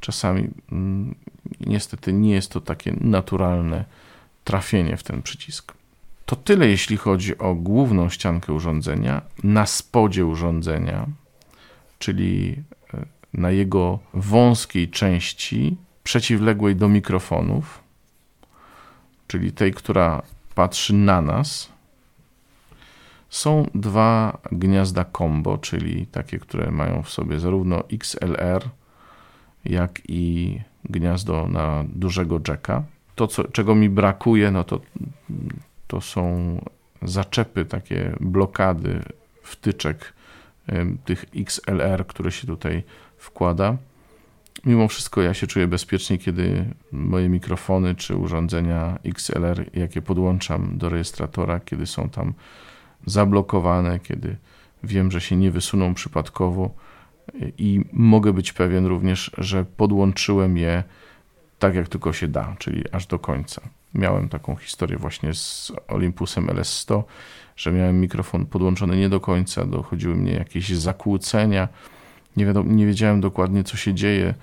czasami 0.00 0.50
mm, 0.72 1.14
niestety 1.60 2.12
nie 2.12 2.30
jest 2.30 2.50
to 2.50 2.60
takie 2.60 2.96
naturalne 3.00 3.84
trafienie 4.44 4.96
w 4.96 5.02
ten 5.02 5.22
przycisk. 5.22 5.72
To 6.26 6.36
tyle, 6.36 6.68
jeśli 6.68 6.96
chodzi 6.96 7.38
o 7.38 7.54
główną 7.54 8.08
ściankę 8.08 8.52
urządzenia. 8.52 9.22
Na 9.44 9.66
spodzie 9.66 10.26
urządzenia, 10.26 11.06
czyli 11.98 12.62
e, 12.94 13.06
na 13.34 13.50
jego 13.50 13.98
wąskiej 14.14 14.88
części, 14.88 15.76
przeciwległej 16.02 16.76
do 16.76 16.88
mikrofonów, 16.88 17.80
czyli 19.26 19.52
tej, 19.52 19.72
która 19.72 20.22
patrzy 20.54 20.94
na 20.94 21.20
nas, 21.20 21.73
są 23.34 23.66
dwa 23.74 24.38
gniazda 24.52 25.04
combo, 25.18 25.58
czyli 25.58 26.06
takie, 26.06 26.38
które 26.38 26.70
mają 26.70 27.02
w 27.02 27.10
sobie 27.10 27.40
zarówno 27.40 27.82
XLR, 27.92 28.68
jak 29.64 30.00
i 30.08 30.60
gniazdo 30.84 31.48
na 31.48 31.84
dużego 31.88 32.40
jacka. 32.48 32.84
To, 33.14 33.26
co, 33.26 33.44
czego 33.44 33.74
mi 33.74 33.88
brakuje, 33.88 34.50
no 34.50 34.64
to, 34.64 34.80
to 35.86 36.00
są 36.00 36.56
zaczepy, 37.02 37.64
takie 37.64 38.16
blokady 38.20 39.02
wtyczek 39.42 40.12
tych 41.04 41.24
XLR, 41.36 42.06
które 42.06 42.32
się 42.32 42.46
tutaj 42.46 42.82
wkłada. 43.16 43.76
mimo 44.64 44.88
wszystko 44.88 45.22
ja 45.22 45.34
się 45.34 45.46
czuję 45.46 45.66
bezpiecznie, 45.66 46.18
kiedy 46.18 46.74
moje 46.92 47.28
mikrofony 47.28 47.94
czy 47.94 48.16
urządzenia 48.16 48.98
XLR, 49.04 49.70
jakie 49.72 50.02
podłączam 50.02 50.78
do 50.78 50.88
rejestratora, 50.88 51.60
kiedy 51.60 51.86
są 51.86 52.08
tam 52.08 52.34
zablokowane, 53.06 54.00
kiedy 54.00 54.36
wiem, 54.82 55.10
że 55.10 55.20
się 55.20 55.36
nie 55.36 55.50
wysuną 55.50 55.94
przypadkowo 55.94 56.70
i 57.58 57.80
mogę 57.92 58.32
być 58.32 58.52
pewien 58.52 58.86
również, 58.86 59.30
że 59.38 59.64
podłączyłem 59.64 60.56
je 60.56 60.82
tak, 61.58 61.74
jak 61.74 61.88
tylko 61.88 62.12
się 62.12 62.28
da, 62.28 62.56
czyli 62.58 62.84
aż 62.92 63.06
do 63.06 63.18
końca. 63.18 63.62
Miałem 63.94 64.28
taką 64.28 64.56
historię 64.56 64.98
właśnie 64.98 65.34
z 65.34 65.72
Olympusem 65.88 66.46
LS100, 66.46 67.02
że 67.56 67.72
miałem 67.72 68.00
mikrofon 68.00 68.46
podłączony 68.46 68.96
nie 68.96 69.08
do 69.08 69.20
końca, 69.20 69.64
dochodziły 69.64 70.14
mnie 70.14 70.32
jakieś 70.32 70.68
zakłócenia. 70.68 71.68
Nie, 72.36 72.46
wiadomo, 72.46 72.72
nie 72.72 72.86
wiedziałem 72.86 73.20
dokładnie, 73.20 73.64
co 73.64 73.76
się 73.76 73.94
dzieje 73.94 74.34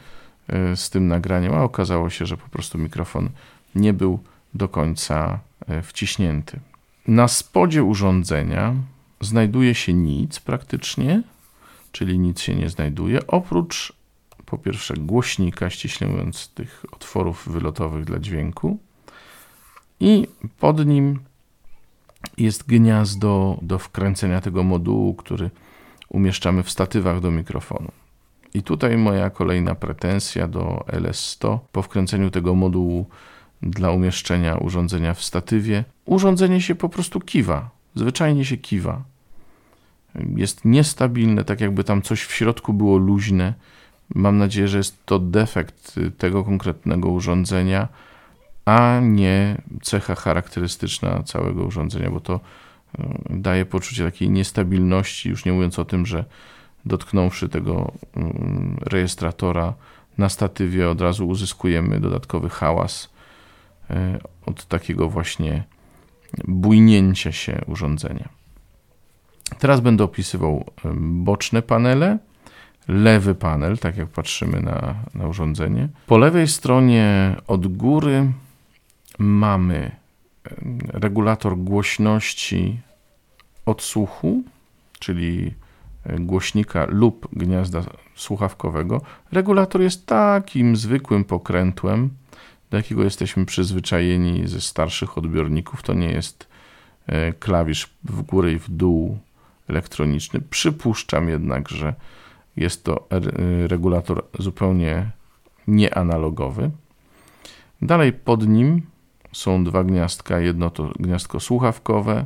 e, 0.47 0.75
z 0.75 0.89
tym 0.89 1.07
nagraniem, 1.07 1.53
a 1.53 1.63
okazało 1.63 2.09
się, 2.09 2.25
że 2.25 2.37
po 2.37 2.49
prostu 2.49 2.77
mikrofon 2.77 3.29
nie 3.75 3.93
był 3.93 4.19
do 4.53 4.67
końca 4.67 5.39
e, 5.67 5.81
wciśnięty. 5.81 6.59
Na 7.07 7.27
spodzie 7.27 7.83
urządzenia 7.83 8.75
znajduje 9.21 9.75
się 9.75 9.93
nic 9.93 10.39
praktycznie, 10.39 11.23
czyli 11.91 12.19
nic 12.19 12.41
się 12.41 12.55
nie 12.55 12.69
znajduje, 12.69 13.27
oprócz 13.27 13.93
po 14.45 14.57
pierwsze 14.57 14.93
głośnika, 14.93 15.69
ściśle 15.69 16.07
mówiąc, 16.07 16.47
tych 16.47 16.85
otworów 16.91 17.49
wylotowych 17.49 18.05
dla 18.05 18.19
dźwięku, 18.19 18.77
i 19.99 20.27
pod 20.59 20.85
nim 20.85 21.19
jest 22.37 22.67
gniazdo 22.67 23.57
do 23.61 23.79
wkręcenia 23.79 24.41
tego 24.41 24.63
modułu, 24.63 25.13
który 25.13 25.49
umieszczamy 26.09 26.63
w 26.63 26.71
statywach 26.71 27.19
do 27.19 27.31
mikrofonu. 27.31 27.91
I 28.53 28.63
tutaj 28.63 28.97
moja 28.97 29.29
kolejna 29.29 29.75
pretensja 29.75 30.47
do 30.47 30.85
LS100 30.87 31.59
po 31.71 31.81
wkręceniu 31.81 32.29
tego 32.29 32.55
modułu 32.55 33.05
dla 33.63 33.91
umieszczenia 33.91 34.55
urządzenia 34.55 35.13
w 35.13 35.23
statywie. 35.23 35.83
Urządzenie 36.05 36.61
się 36.61 36.75
po 36.75 36.89
prostu 36.89 37.19
kiwa, 37.19 37.69
zwyczajnie 37.95 38.45
się 38.45 38.57
kiwa. 38.57 39.03
Jest 40.35 40.65
niestabilne, 40.65 41.43
tak 41.43 41.61
jakby 41.61 41.83
tam 41.83 42.01
coś 42.01 42.23
w 42.23 42.31
środku 42.31 42.73
było 42.73 42.97
luźne. 42.97 43.53
Mam 44.15 44.37
nadzieję, 44.37 44.67
że 44.67 44.77
jest 44.77 45.05
to 45.05 45.19
defekt 45.19 45.99
tego 46.17 46.43
konkretnego 46.43 47.09
urządzenia 47.09 47.87
a 48.65 48.99
nie 49.03 49.61
cecha 49.81 50.15
charakterystyczna 50.15 51.23
całego 51.23 51.65
urządzenia, 51.65 52.11
bo 52.11 52.19
to 52.19 52.39
e, 52.99 53.13
daje 53.29 53.65
poczucie 53.65 54.05
takiej 54.05 54.29
niestabilności, 54.29 55.29
już 55.29 55.45
nie 55.45 55.51
mówiąc 55.53 55.79
o 55.79 55.85
tym, 55.85 56.05
że 56.05 56.25
dotknąwszy 56.85 57.49
tego 57.49 57.91
mm, 58.15 58.77
rejestratora 58.81 59.73
na 60.17 60.29
statywie 60.29 60.89
od 60.89 61.01
razu 61.01 61.27
uzyskujemy 61.27 61.99
dodatkowy 61.99 62.49
hałas 62.49 63.09
od 64.45 64.65
takiego 64.65 65.09
właśnie 65.09 65.63
bujnięcia 66.47 67.31
się 67.31 67.61
urządzenia. 67.67 68.29
Teraz 69.59 69.79
będę 69.79 70.03
opisywał 70.03 70.65
e, 70.85 70.93
boczne 70.99 71.61
panele, 71.61 72.17
lewy 72.87 73.35
panel, 73.35 73.77
tak 73.77 73.97
jak 73.97 74.07
patrzymy 74.07 74.61
na, 74.61 74.95
na 75.13 75.27
urządzenie. 75.27 75.89
Po 76.07 76.17
lewej 76.17 76.47
stronie 76.47 77.35
od 77.47 77.77
góry 77.77 78.31
mamy 79.19 79.91
regulator 80.87 81.57
głośności 81.57 82.79
odsłuchu, 83.65 84.43
czyli 84.99 85.53
e, 86.05 86.19
głośnika 86.19 86.85
lub 86.89 87.27
gniazda 87.33 87.81
słuchawkowego. 88.15 89.01
Regulator 89.31 89.81
jest 89.81 90.05
takim 90.05 90.75
zwykłym 90.75 91.23
pokrętłem, 91.23 92.09
do 92.71 92.77
jakiego 92.77 93.03
jesteśmy 93.03 93.45
przyzwyczajeni 93.45 94.47
ze 94.47 94.61
starszych 94.61 95.17
odbiorników. 95.17 95.83
To 95.83 95.93
nie 95.93 96.11
jest 96.11 96.47
e, 97.07 97.33
klawisz 97.33 97.89
w 98.03 98.21
górę 98.21 98.51
i 98.51 98.59
w 98.59 98.69
dół 98.69 99.17
elektroniczny. 99.67 100.41
Przypuszczam 100.49 101.29
jednak, 101.29 101.69
że 101.69 101.93
jest 102.55 102.83
to 102.83 103.07
e, 103.09 103.67
regulator 103.67 104.25
zupełnie 104.39 105.11
nieanalogowy. 105.67 106.71
Dalej 107.81 108.13
pod 108.13 108.47
nim 108.47 108.81
są 109.31 109.63
dwa 109.63 109.83
gniazdka. 109.83 110.39
Jedno 110.39 110.69
to 110.69 110.91
gniazdko 110.99 111.39
słuchawkowe, 111.39 112.25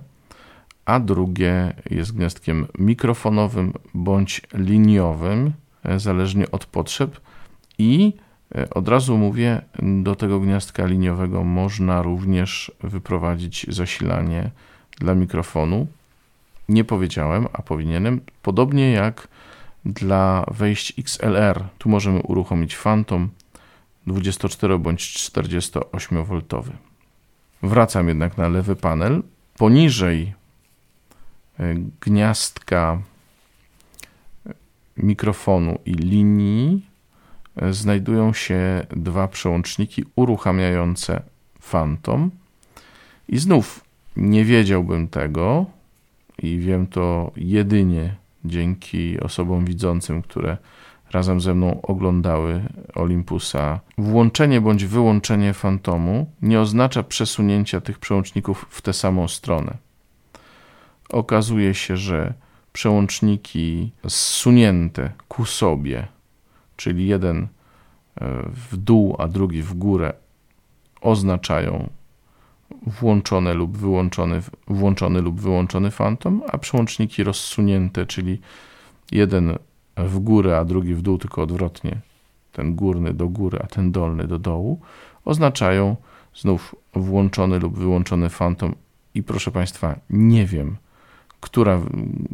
a 0.85 0.99
drugie 0.99 1.73
jest 1.89 2.15
gniazdkiem 2.15 2.67
mikrofonowym 2.79 3.73
bądź 3.93 4.41
liniowym, 4.53 5.53
e, 5.83 5.99
zależnie 5.99 6.51
od 6.51 6.65
potrzeb. 6.65 7.21
I 7.77 8.13
od 8.71 8.87
razu 8.87 9.17
mówię, 9.17 9.61
do 9.81 10.15
tego 10.15 10.39
gniazdka 10.39 10.85
liniowego 10.85 11.43
można 11.43 12.01
również 12.01 12.71
wyprowadzić 12.83 13.65
zasilanie 13.69 14.51
dla 14.99 15.15
mikrofonu. 15.15 15.87
Nie 16.69 16.83
powiedziałem, 16.83 17.47
a 17.53 17.61
powinienem. 17.61 18.21
Podobnie 18.41 18.91
jak 18.91 19.27
dla 19.85 20.45
wejść 20.51 20.99
XLR. 20.99 21.63
Tu 21.77 21.89
możemy 21.89 22.21
uruchomić 22.21 22.75
Phantom 22.75 23.29
24 24.07 24.79
bądź 24.79 25.13
48 25.13 26.25
V. 26.25 26.41
Wracam 27.63 28.07
jednak 28.07 28.37
na 28.37 28.47
lewy 28.47 28.75
panel. 28.75 29.23
Poniżej 29.57 30.33
e, 31.59 31.75
gniazdka 32.01 33.01
e, 34.45 34.53
mikrofonu 34.97 35.79
i 35.85 35.93
linii 35.93 36.85
e, 36.89 36.94
znajdują 37.71 38.33
się 38.33 38.85
dwa 38.95 39.27
przełączniki 39.27 40.03
uruchamiające 40.15 41.21
Phantom. 41.71 42.31
I 43.29 43.37
znów 43.37 43.83
nie 44.17 44.45
wiedziałbym 44.45 45.07
tego 45.07 45.65
i 46.37 46.59
wiem 46.59 46.87
to 46.87 47.31
jedynie 47.35 48.15
dzięki 48.45 49.19
osobom 49.19 49.65
widzącym, 49.65 50.21
które 50.21 50.57
razem 51.11 51.41
ze 51.41 51.55
mną 51.55 51.81
oglądały 51.81 52.61
Olympusa. 52.95 53.79
Włączenie 53.97 54.61
bądź 54.61 54.85
wyłączenie 54.85 55.53
fantomu 55.53 56.29
nie 56.41 56.59
oznacza 56.59 57.03
przesunięcia 57.03 57.81
tych 57.81 57.99
przełączników 57.99 58.65
w 58.69 58.81
tę 58.81 58.93
samą 58.93 59.27
stronę. 59.27 59.77
Okazuje 61.09 61.73
się, 61.73 61.97
że 61.97 62.33
przełączniki 62.73 63.91
zsunięte 64.07 65.11
ku 65.27 65.45
sobie, 65.45 66.07
czyli 66.75 67.07
jeden 67.07 67.37
e, 67.41 67.47
w 68.69 68.77
dół, 68.77 69.15
a 69.19 69.27
drugi 69.27 69.61
w 69.61 69.73
górę, 69.73 70.13
oznaczają 71.01 71.89
włączone 72.87 73.53
lub 73.53 73.77
wyłączony, 73.77 74.41
włączony 74.67 75.21
lub 75.21 75.41
wyłączony 75.41 75.91
fantom, 75.91 76.41
a 76.47 76.57
przełączniki 76.57 77.23
rozsunięte, 77.23 78.05
czyli 78.05 78.41
jeden 79.11 79.57
w 79.97 80.19
górę, 80.19 80.57
a 80.57 80.65
drugi 80.65 80.95
w 80.95 81.01
dół, 81.01 81.17
tylko 81.17 81.41
odwrotnie, 81.41 81.97
ten 82.51 82.75
górny 82.75 83.13
do 83.13 83.27
góry, 83.27 83.59
a 83.63 83.67
ten 83.67 83.91
dolny 83.91 84.27
do 84.27 84.39
dołu, 84.39 84.79
oznaczają 85.25 85.95
znów 86.35 86.75
włączony 86.93 87.59
lub 87.59 87.77
wyłączony 87.77 88.29
fantom. 88.29 88.75
I 89.13 89.23
proszę 89.23 89.51
Państwa, 89.51 89.95
nie 90.09 90.45
wiem, 90.45 90.75
która, 91.39 91.81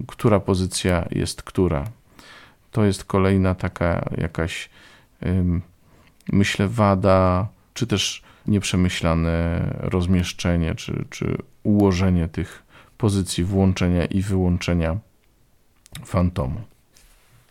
która 0.07 0.39
pozycja 0.39 1.05
jest 1.11 1.43
która. 1.43 1.85
To 2.71 2.85
jest 2.85 3.05
kolejna 3.05 3.55
taka 3.55 4.09
jakaś, 4.17 4.69
myślę, 6.31 6.67
wada, 6.67 7.47
czy 7.73 7.87
też 7.87 8.23
nieprzemyślane 8.47 9.65
rozmieszczenie, 9.79 10.75
czy, 10.75 11.05
czy 11.09 11.37
ułożenie 11.63 12.27
tych 12.27 12.63
pozycji 12.97 13.43
włączenia 13.43 14.05
i 14.05 14.21
wyłączenia 14.21 14.97
fantomu. 16.05 16.61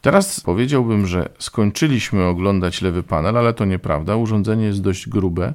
Teraz 0.01 0.41
powiedziałbym, 0.41 1.07
że 1.07 1.29
skończyliśmy 1.39 2.25
oglądać 2.25 2.83
lewy 2.83 3.03
panel, 3.03 3.39
ale 3.39 3.55
to 3.55 3.65
nieprawda. 3.65 4.17
Urządzenie 4.17 4.65
jest 4.65 4.83
dość 4.83 5.09
grube, 5.09 5.53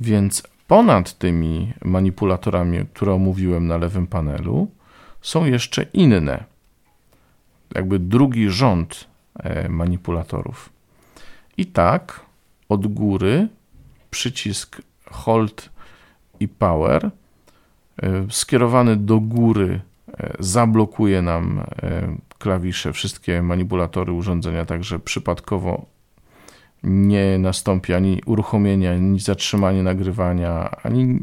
więc 0.00 0.42
ponad 0.66 1.18
tymi 1.18 1.72
manipulatorami, 1.84 2.78
które 2.94 3.12
omówiłem 3.12 3.66
na 3.66 3.76
lewym 3.76 4.06
panelu, 4.06 4.70
są 5.22 5.44
jeszcze 5.44 5.82
inne. 5.82 6.44
Jakby 7.74 7.98
drugi 7.98 8.50
rząd 8.50 9.06
e, 9.38 9.68
manipulatorów. 9.68 10.70
I 11.56 11.66
tak 11.66 12.20
od 12.68 12.86
góry 12.86 13.48
przycisk 14.10 14.82
Hold 15.10 15.70
i 16.40 16.48
Power 16.48 17.10
e, 18.02 18.26
skierowany 18.30 18.96
do 18.96 19.20
góry 19.20 19.80
e, 20.18 20.36
zablokuje 20.38 21.22
nam 21.22 21.64
klawisze, 22.38 22.92
wszystkie 22.92 23.42
manipulatory 23.42 24.12
urządzenia, 24.12 24.64
także 24.64 24.98
przypadkowo 24.98 25.86
nie 26.82 27.38
nastąpi 27.38 27.94
ani 27.94 28.20
uruchomienie, 28.26 28.90
ani 28.90 29.20
zatrzymanie 29.20 29.82
nagrywania, 29.82 30.70
ani 30.82 31.18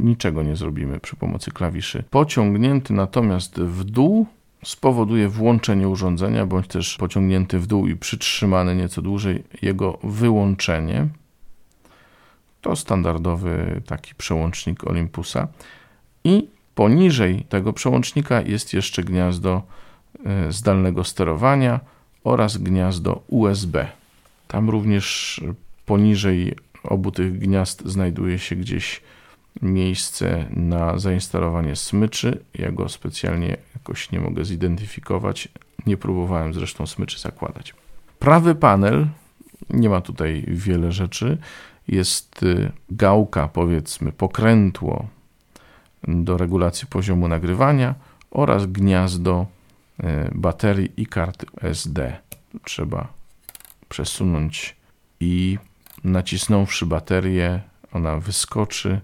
niczego 0.00 0.42
nie 0.42 0.56
zrobimy 0.56 1.00
przy 1.00 1.16
pomocy 1.16 1.50
klawiszy. 1.50 2.04
Pociągnięty 2.10 2.94
natomiast 2.94 3.60
w 3.60 3.84
dół 3.84 4.26
spowoduje 4.66 5.28
włączenie 5.28 5.88
urządzenia, 5.88 6.46
bądź 6.46 6.66
też 6.66 6.96
pociągnięty 6.96 7.58
w 7.58 7.66
dół 7.66 7.86
i 7.86 7.96
przytrzymany 7.96 8.76
nieco 8.76 9.02
dłużej 9.02 9.44
jego 9.62 9.98
wyłączenie. 10.02 11.08
To 12.60 12.76
standardowy 12.76 13.82
taki 13.86 14.14
przełącznik 14.14 14.86
Olympusa. 14.86 15.48
I 16.24 16.48
poniżej 16.74 17.44
tego 17.48 17.72
przełącznika 17.72 18.40
jest 18.40 18.74
jeszcze 18.74 19.02
gniazdo 19.02 19.62
e, 20.24 20.52
zdalnego 20.52 21.04
sterowania 21.04 21.80
oraz 22.24 22.56
gniazdo 22.56 23.22
USB. 23.26 23.86
Tam 24.48 24.70
również 24.70 25.40
poniżej 25.86 26.54
obu 26.82 27.10
tych 27.10 27.38
gniazd 27.38 27.82
znajduje 27.84 28.38
się 28.38 28.56
gdzieś 28.56 29.00
miejsce 29.62 30.44
na 30.50 30.98
zainstalowanie 30.98 31.76
smyczy. 31.76 32.44
Ja 32.54 32.72
go 32.72 32.88
specjalnie 32.88 33.56
jakoś 33.74 34.12
nie 34.12 34.20
mogę 34.20 34.44
zidentyfikować. 34.44 35.48
Nie 35.86 35.96
próbowałem 35.96 36.54
zresztą 36.54 36.86
smyczy 36.86 37.18
zakładać. 37.18 37.74
Prawy 38.18 38.54
panel, 38.54 39.06
nie 39.70 39.88
ma 39.88 40.00
tutaj 40.00 40.44
wiele 40.48 40.92
rzeczy. 40.92 41.38
Jest 41.88 42.42
y, 42.42 42.72
gałka, 42.90 43.48
powiedzmy, 43.48 44.12
pokrętło 44.12 45.06
do 46.08 46.36
regulacji 46.36 46.86
poziomu 46.86 47.28
nagrywania 47.28 47.94
oraz 48.30 48.66
gniazdo 48.66 49.46
y, 50.00 50.04
baterii 50.34 50.92
i 50.96 51.06
karty 51.06 51.46
SD. 51.60 52.16
Trzeba 52.64 53.08
przesunąć 53.88 54.76
i 55.20 55.58
nacisnąwszy 56.04 56.86
baterię, 56.86 57.60
ona 57.92 58.16
wyskoczy 58.16 59.00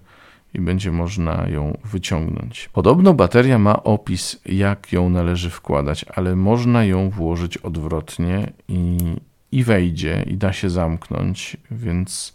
i 0.53 0.61
będzie 0.61 0.91
można 0.91 1.47
ją 1.49 1.77
wyciągnąć. 1.83 2.69
Podobno 2.73 3.13
bateria 3.13 3.59
ma 3.59 3.83
opis, 3.83 4.41
jak 4.45 4.91
ją 4.91 5.09
należy 5.09 5.49
wkładać, 5.49 6.05
ale 6.15 6.35
można 6.35 6.85
ją 6.85 7.09
włożyć 7.09 7.57
odwrotnie 7.57 8.51
i, 8.67 8.97
i 9.51 9.63
wejdzie, 9.63 10.25
i 10.27 10.37
da 10.37 10.53
się 10.53 10.69
zamknąć, 10.69 11.57
więc 11.71 12.33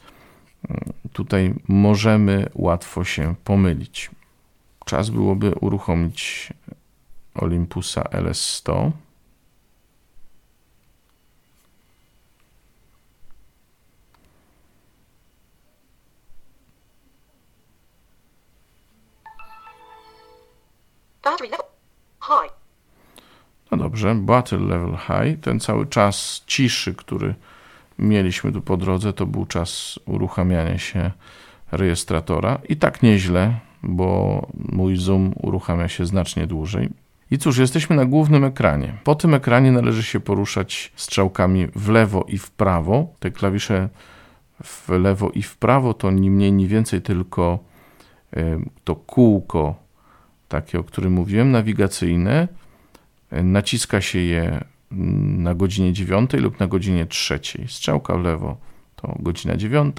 mm, 0.69 0.93
tutaj 1.13 1.55
możemy 1.69 2.49
łatwo 2.55 3.05
się 3.05 3.35
pomylić. 3.45 4.11
Czas 4.85 5.11
byłoby 5.11 5.55
uruchomić 5.55 6.53
Olympusa 7.35 8.03
LS100. 8.03 8.91
Battery 21.31 21.51
level 21.51 21.67
high. 22.21 22.53
No 23.71 23.79
dobrze, 23.79 24.15
battery 24.15 24.65
level 24.65 24.97
high. 24.97 25.41
Ten 25.41 25.61
cały 25.61 25.87
czas 25.87 26.43
ciszy, 26.47 26.95
który 26.95 27.35
mieliśmy 27.99 28.53
tu 28.53 28.63
po 28.63 28.77
drodze, 28.77 29.13
to 29.13 29.27
był 29.27 29.47
czas 29.47 29.99
uruchamiania 30.07 30.79
się 30.79 31.11
rejestratora. 31.73 32.59
I 32.69 32.77
tak 32.77 33.03
nieźle, 33.03 33.55
bo 33.83 34.47
mój 34.73 34.97
zoom 34.97 35.33
uruchamia 35.43 35.89
się 35.89 36.07
znacznie 36.07 36.47
dłużej. 36.47 36.89
I 37.31 37.39
cóż, 37.39 37.59
jesteśmy 37.59 37.97
na 37.97 38.05
głównym 38.05 38.45
ekranie. 38.45 38.95
Po 39.05 39.15
tym 39.15 39.35
ekranie 39.35 39.73
należy 39.73 40.03
się 40.03 40.21
poruszać 40.21 40.93
strzałkami 40.97 41.67
w 41.75 41.89
lewo 41.89 42.25
i 42.29 42.39
w 42.39 42.51
prawo. 42.51 43.07
Te 43.19 43.31
klawisze 43.31 43.89
w 44.65 44.89
lewo 44.89 45.31
i 45.31 45.43
w 45.43 45.57
prawo 45.57 45.95
to 45.95 46.11
ni 46.11 46.31
mniej, 46.31 46.53
ni 46.53 46.67
więcej 46.67 47.03
tylko 47.03 47.59
y, 48.37 48.61
to 48.85 48.97
kółko 48.97 49.88
takie, 50.49 50.79
o 50.79 50.85
którym 50.85 51.13
mówiłem, 51.13 51.51
nawigacyjne. 51.51 52.49
Naciska 53.31 54.01
się 54.01 54.19
je 54.19 54.65
na 54.91 55.55
godzinie 55.55 55.93
9 55.93 56.33
lub 56.33 56.61
na 56.61 56.67
godzinie 56.67 57.07
3. 57.07 57.41
Strzałka 57.67 58.19
w 58.19 58.23
lewo 58.23 58.57
to 58.97 59.17
godzina 59.19 59.57
9, 59.57 59.97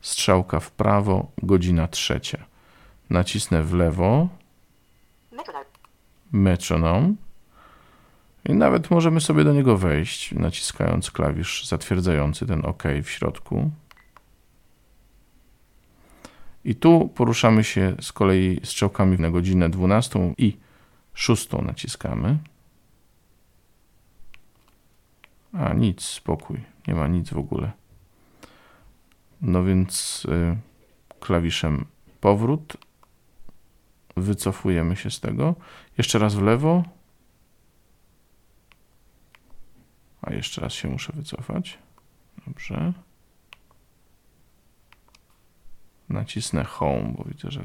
strzałka 0.00 0.60
w 0.60 0.70
prawo 0.70 1.30
godzina 1.42 1.88
3. 1.88 2.20
Nacisnę 3.10 3.62
w 3.62 3.74
lewo 3.74 4.28
metronom 6.32 7.16
i 8.44 8.54
nawet 8.54 8.90
możemy 8.90 9.20
sobie 9.20 9.44
do 9.44 9.52
niego 9.52 9.76
wejść, 9.76 10.32
naciskając 10.32 11.10
klawisz 11.10 11.66
zatwierdzający 11.66 12.46
ten 12.46 12.66
OK 12.66 12.82
w 13.02 13.10
środku. 13.10 13.70
I 16.68 16.74
tu 16.74 17.08
poruszamy 17.08 17.64
się 17.64 17.96
z 18.00 18.12
kolei 18.12 18.60
strzałkami 18.64 19.18
na 19.18 19.30
godzinę 19.30 19.70
12 19.70 20.34
i 20.38 20.56
6 21.14 21.48
naciskamy. 21.52 22.38
A 25.52 25.72
nic, 25.72 26.02
spokój, 26.02 26.60
nie 26.88 26.94
ma 26.94 27.08
nic 27.08 27.30
w 27.30 27.38
ogóle. 27.38 27.72
No 29.42 29.64
więc 29.64 30.24
y, 30.24 30.56
klawiszem 31.20 31.84
powrót 32.20 32.76
wycofujemy 34.16 34.96
się 34.96 35.10
z 35.10 35.20
tego. 35.20 35.54
Jeszcze 35.98 36.18
raz 36.18 36.34
w 36.34 36.42
lewo. 36.42 36.84
A 40.22 40.32
jeszcze 40.32 40.60
raz 40.60 40.72
się 40.72 40.88
muszę 40.88 41.12
wycofać. 41.16 41.78
Dobrze. 42.46 42.92
Nacisnę 46.08 46.64
Home, 46.64 47.14
bo 47.18 47.24
widzę, 47.24 47.50
że. 47.50 47.64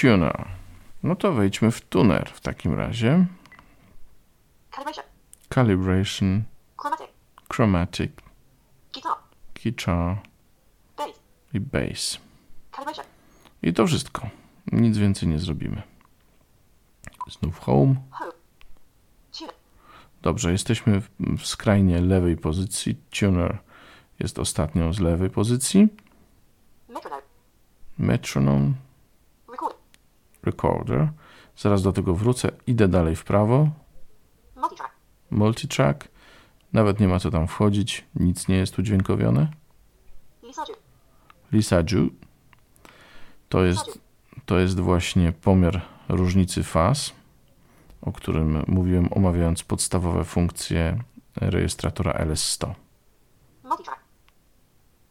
Tuner. 0.00 0.48
No 1.02 1.16
to 1.16 1.32
wejdźmy 1.32 1.70
w 1.70 1.80
tuner 1.80 2.30
w 2.30 2.40
takim 2.40 2.74
razie. 2.74 3.26
Calibration. 5.54 6.42
Chromatic. 7.52 8.12
Guitar. 9.62 10.16
I 11.54 11.60
Bass. 11.60 12.18
I 13.62 13.72
to 13.72 13.86
wszystko. 13.86 14.30
Nic 14.72 14.98
więcej 14.98 15.28
nie 15.28 15.38
zrobimy. 15.38 15.82
Znów 17.30 17.58
Home. 17.58 17.94
Dobrze, 20.22 20.52
jesteśmy 20.52 21.02
w 21.38 21.46
skrajnie 21.46 22.00
lewej 22.00 22.36
pozycji. 22.36 22.94
Tuner 23.10 23.58
jest 24.20 24.38
ostatnią 24.38 24.92
z 24.92 25.00
lewej 25.00 25.30
pozycji. 25.30 25.88
Metronome. 27.98 28.72
Recorder. 30.42 31.08
Zaraz 31.56 31.82
do 31.82 31.92
tego 31.92 32.14
wrócę. 32.14 32.50
Idę 32.66 32.88
dalej 32.88 33.16
w 33.16 33.24
prawo. 33.24 33.68
Multitrack. 35.30 36.08
Nawet 36.72 37.00
nie 37.00 37.08
ma 37.08 37.18
co 37.20 37.30
tam 37.30 37.48
wchodzić. 37.48 38.04
Nic 38.14 38.48
nie 38.48 38.56
jest 38.56 38.78
udźwiękowione. 38.78 39.48
Lisa 41.52 41.76
Ju. 41.92 42.10
To 43.48 43.64
jest, 43.64 43.98
to 44.46 44.58
jest 44.58 44.80
właśnie 44.80 45.32
pomiar 45.32 45.82
różnicy 46.08 46.62
faz, 46.64 47.12
o 48.02 48.12
którym 48.12 48.64
mówiłem 48.66 49.12
omawiając 49.12 49.62
podstawowe 49.62 50.24
funkcje 50.24 50.98
rejestratora 51.36 52.12
LS100. 52.12 52.74
Multitrack. 53.64 54.00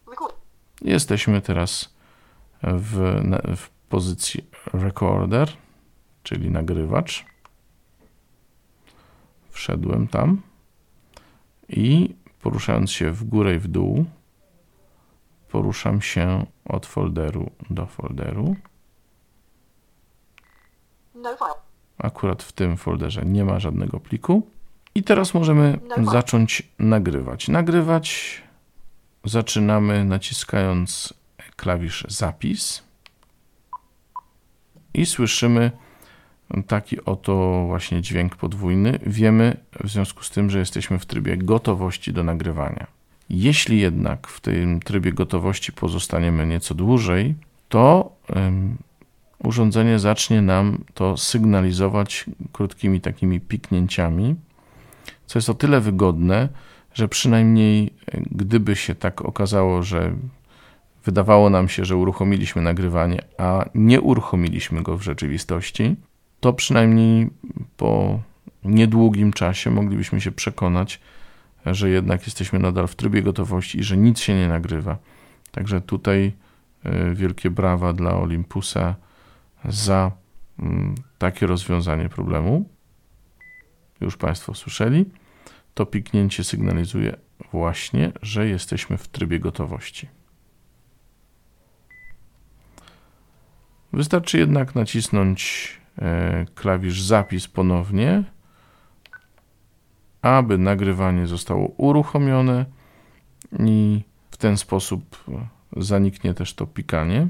Recorder. 0.09 0.37
Jesteśmy 0.81 1.41
teraz 1.41 1.95
w, 2.63 3.21
w 3.57 3.69
pozycji 3.89 4.45
recorder, 4.73 5.49
czyli 6.23 6.51
nagrywacz. 6.51 7.25
Wszedłem 9.49 10.07
tam 10.07 10.41
i 11.69 12.15
poruszając 12.41 12.91
się 12.91 13.11
w 13.11 13.23
górę 13.23 13.55
i 13.55 13.59
w 13.59 13.67
dół, 13.67 14.05
poruszam 15.51 16.01
się 16.01 16.45
od 16.65 16.85
folderu 16.85 17.51
do 17.69 17.85
folderu. 17.85 18.55
Akurat 21.97 22.43
w 22.43 22.51
tym 22.51 22.77
folderze 22.77 23.21
nie 23.25 23.45
ma 23.45 23.59
żadnego 23.59 23.99
pliku. 23.99 24.47
I 24.95 25.03
teraz 25.03 25.33
możemy 25.33 25.79
zacząć 26.11 26.63
nagrywać. 26.79 27.47
Nagrywać 27.47 28.43
zaczynamy 29.27 30.05
naciskając 30.05 31.13
klawisz 31.55 32.05
zapis 32.07 32.83
i 34.93 35.05
słyszymy 35.05 35.71
taki 36.67 37.05
oto 37.05 37.63
właśnie 37.67 38.01
dźwięk 38.01 38.35
podwójny. 38.35 38.99
Wiemy 39.05 39.57
w 39.83 39.89
związku 39.89 40.23
z 40.23 40.29
tym, 40.29 40.49
że 40.49 40.59
jesteśmy 40.59 40.99
w 40.99 41.05
trybie 41.05 41.37
gotowości 41.37 42.13
do 42.13 42.23
nagrywania. 42.23 42.87
Jeśli 43.29 43.79
jednak 43.79 44.27
w 44.27 44.41
tym 44.41 44.79
trybie 44.79 45.13
gotowości 45.13 45.71
pozostaniemy 45.71 46.47
nieco 46.47 46.75
dłużej, 46.75 47.35
to 47.69 48.15
urządzenie 49.43 49.99
zacznie 49.99 50.41
nam 50.41 50.83
to 50.93 51.17
sygnalizować 51.17 52.25
krótkimi 52.51 53.01
takimi 53.01 53.39
piknięciami, 53.39 54.35
co 55.25 55.39
jest 55.39 55.49
o 55.49 55.53
tyle 55.53 55.81
wygodne, 55.81 56.49
że 56.97 57.07
przynajmniej 57.07 57.93
e, 58.11 58.21
gdyby 58.31 58.75
się 58.75 58.95
tak 58.95 59.21
okazało, 59.21 59.83
że 59.83 60.15
wydawało 61.05 61.49
nam 61.49 61.69
się, 61.69 61.85
że 61.85 61.95
uruchomiliśmy 61.95 62.61
nagrywanie, 62.61 63.21
a 63.37 63.65
nie 63.75 64.01
uruchomiliśmy 64.01 64.83
go 64.83 64.97
w 64.97 65.01
rzeczywistości, 65.01 65.95
to 66.39 66.53
przynajmniej 66.53 67.29
po 67.77 68.19
niedługim 68.63 69.33
czasie 69.33 69.71
moglibyśmy 69.71 70.21
się 70.21 70.31
przekonać, 70.31 70.99
że 71.65 71.89
jednak 71.89 72.25
jesteśmy 72.25 72.59
nadal 72.59 72.87
w 72.87 72.95
trybie 72.95 73.21
gotowości 73.21 73.79
i 73.79 73.83
że 73.83 73.97
nic 73.97 74.19
się 74.19 74.35
nie 74.35 74.47
nagrywa. 74.47 74.97
Także 75.51 75.81
tutaj 75.81 76.31
y, 76.85 77.15
wielkie 77.15 77.49
brawa 77.49 77.93
dla 77.93 78.13
Olympusa 78.13 78.95
za 79.65 80.11
mm, 80.59 80.95
takie 81.17 81.47
rozwiązanie 81.47 82.09
problemu. 82.09 82.69
Już 84.01 84.17
Państwo 84.17 84.53
słyszeli. 84.53 85.05
To 85.77 85.85
piknięcie 85.85 86.43
sygnalizuje 86.43 87.17
właśnie, 87.51 88.11
że 88.21 88.47
jesteśmy 88.47 88.97
w 88.97 89.07
trybie 89.07 89.39
gotowości. 89.39 90.07
Wystarczy 93.93 94.37
jednak 94.37 94.75
nacisnąć 94.75 95.69
e, 95.97 96.45
klawisz 96.55 97.01
zapis 97.01 97.47
ponownie, 97.47 98.23
aby 100.21 100.57
nagrywanie 100.57 101.27
zostało 101.27 101.67
uruchomione 101.67 102.65
i 103.59 104.01
w 104.31 104.37
ten 104.37 104.57
sposób 104.57 105.23
zaniknie 105.77 106.33
też 106.33 106.53
to 106.53 106.67
pikanie. 106.67 107.27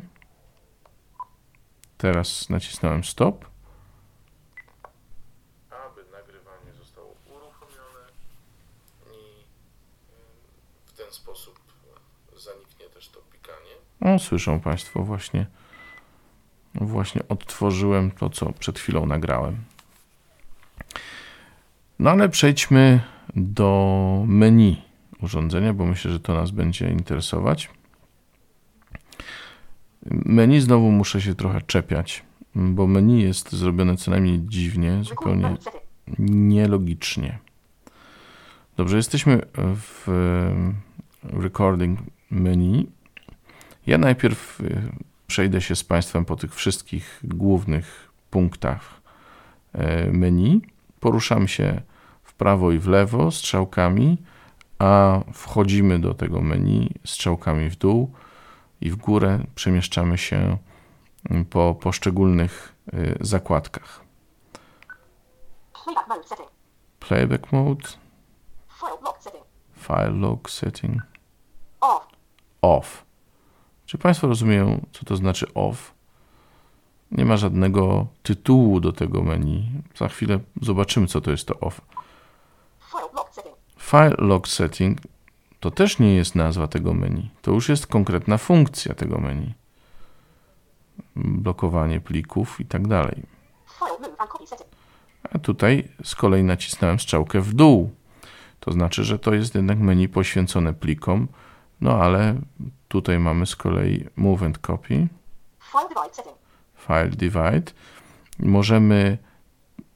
Teraz 1.97 2.49
nacisnąłem 2.49 3.03
stop. 3.03 3.45
Aby 5.69 6.01
nagrywanie 6.12 6.73
zostało 6.79 7.15
uruchomione 7.25 8.03
i 9.12 9.43
w 10.86 10.91
ten 10.97 11.12
sposób 11.12 11.60
zaniknie 12.38 12.89
też 12.89 13.10
to 13.10 13.19
pikanie. 13.31 13.75
O, 14.08 14.20
słyszą 14.20 14.60
Państwo 14.60 15.04
właśnie 15.04 15.46
właśnie 16.76 17.22
odtworzyłem 17.30 18.12
to, 18.12 18.30
co 18.30 18.54
przed 18.54 18.80
chwilą 18.80 19.06
nagrałem. 19.06 19.56
No 22.00 22.10
ale 22.10 22.30
przejdźmy 22.30 23.00
do 23.36 24.24
menu 24.28 24.82
urządzenia, 25.22 25.74
bo 25.74 25.86
myślę, 25.86 26.12
że 26.12 26.20
to 26.20 26.34
nas 26.34 26.52
będzie 26.52 26.89
interesować. 26.89 27.70
Menu 30.12 30.62
znowu 30.62 30.91
muszę 30.91 31.22
się 31.22 31.36
trochę 31.36 31.62
czepiać, 31.62 32.24
bo 32.56 32.88
menu 32.88 33.22
jest 33.22 33.52
zrobione 33.52 33.98
co 33.98 34.12
najmniej 34.12 34.39
dziwnie, 34.41 35.04
zupełnie 35.04 35.58
nielogicznie. 36.20 37.39
Dobrze, 38.78 38.98
jesteśmy 38.98 39.41
w 39.56 40.08
recording 41.24 42.00
menu. 42.32 42.96
Ja 43.88 43.97
najpierw 43.97 44.62
Przejdę 45.28 45.62
się 45.62 45.76
z 45.76 45.84
Państwem 45.84 46.26
po 46.26 46.36
tych 46.36 46.56
wszystkich 46.56 47.19
głównych 47.23 48.12
punktach 48.30 49.02
e, 49.73 50.12
menu. 50.12 50.62
Poruszam 51.00 51.47
się 51.47 51.82
w 52.23 52.34
prawo 52.34 52.71
i 52.71 52.80
w 52.80 52.88
lewo 52.88 53.32
strzałkami, 53.32 54.17
a 54.80 55.19
wchodzimy 55.34 56.00
do 56.00 56.13
tego 56.13 56.41
menu 56.41 56.93
strzałkami 57.06 57.69
w 57.69 57.76
dół 57.76 58.12
i 58.82 58.91
w 58.91 58.95
górę 58.95 59.39
przemieszczamy 59.56 60.17
się 60.17 60.58
mm, 61.30 61.45
po 61.45 61.76
poszczególnych 61.76 62.76
e, 62.93 62.97
zakładkach. 63.19 64.02
Playback 67.00 67.52
mode 67.52 67.88
file 69.76 70.10
log 70.10 70.50
setting, 70.50 71.02
Off. 71.82 72.08
off. 72.62 73.07
Czy 73.88 73.97
Państwo 73.97 74.28
rozumieją, 74.28 74.86
co 74.91 75.06
to 75.06 75.15
znaczy 75.15 75.54
off? 75.54 75.93
Nie 77.12 77.26
ma 77.26 77.38
żadnego 77.38 78.08
tytułu 78.23 78.80
do 78.80 78.91
tego 78.91 79.23
menu. 79.23 79.71
Za 79.95 80.08
chwilę 80.08 80.39
zobaczymy, 80.62 81.08
co 81.08 81.21
to 81.21 81.32
jest 81.32 81.47
to 81.47 81.60
off. 81.60 81.82
File 83.80 84.15
log 84.17 84.47
setting 84.47 84.97
to 85.60 85.71
też 85.71 86.00
nie 86.00 86.15
jest 86.15 86.36
nazwa 86.36 86.67
tego 86.67 86.93
menu. 86.93 87.30
To 87.41 87.52
już 87.52 87.69
jest 87.69 87.88
konkretna 87.88 88.38
funkcja 88.38 88.95
tego 88.95 89.17
menu. 89.17 89.54
Blokowanie 91.15 92.02
plików 92.02 92.60
i 92.60 92.65
tak 92.65 92.88
dalej. 92.88 93.23
A 95.32 95.39
tutaj 95.39 95.88
z 96.04 96.15
kolei 96.15 96.43
nacisnąłem 96.43 97.00
strzałkę 97.00 97.41
w 97.41 97.54
dół. 97.54 97.91
To 98.60 98.71
znaczy, 98.71 99.04
że 99.04 99.19
to 99.19 99.34
jest 99.34 99.56
jednak 99.56 99.80
menu 99.80 100.10
poświęcone 100.10 100.73
plikom, 100.73 101.28
no 101.81 102.03
ale 102.03 102.35
tutaj 102.87 103.19
mamy 103.19 103.45
z 103.45 103.55
kolei 103.55 104.05
Move 104.15 104.43
and 104.43 104.57
Copy, 104.57 105.07
File 105.71 105.89
divide 105.89 106.13
setting. 106.13 106.37
File 106.75 107.09
Divide. 107.09 107.71
Możemy 108.39 109.17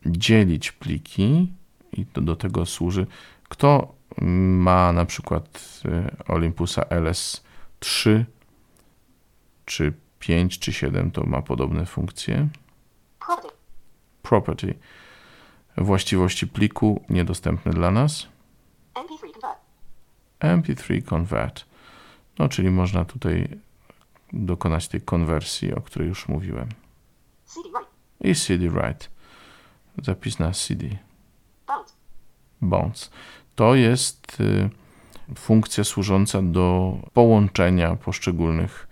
dzielić 0.06 0.72
pliki 0.72 1.54
i 1.94 2.06
to 2.06 2.22
do 2.22 2.36
tego 2.36 2.66
służy. 2.66 3.08
Kto 3.50 3.96
ma 4.22 4.92
na 4.92 5.06
przykład 5.06 5.82
y, 5.86 6.28
Olympusa 6.28 6.82
LS3 6.82 8.24
czy 9.66 9.94
5 10.20 10.60
czy 10.60 10.74
7 10.74 11.12
to 11.12 11.24
ma 11.24 11.42
podobne 11.42 11.86
funkcje. 11.86 12.48
Property. 13.20 13.56
Property. 14.22 14.74
Właściwości 15.78 16.48
pliku 16.48 17.04
niedostępne 17.10 17.72
dla 17.72 17.92
nas. 17.92 18.28
MP3 18.94 19.32
convert. 19.32 19.60
MP3 20.40 21.04
Convert. 21.04 21.71
No, 22.42 22.50
czyli 22.50 22.70
można 22.70 23.06
tutaj 23.06 23.48
dokonać 24.34 24.88
tej 24.88 25.02
konwersji, 25.02 25.74
o 25.74 25.82
której 25.82 26.08
już 26.08 26.28
mówiłem. 26.28 26.70
I 28.22 28.36
CD 28.36 28.70
Write. 28.70 29.08
Zapis 30.04 30.40
na 30.40 30.52
CD. 30.52 30.86
Bounce. 31.68 31.94
Bounce. 32.62 33.10
To 33.56 33.76
jest 33.76 34.40
y, 34.40 34.70
funkcja 35.36 35.84
służąca 35.84 36.42
do 36.42 36.98
połączenia 37.14 37.96
poszczególnych 37.96 38.88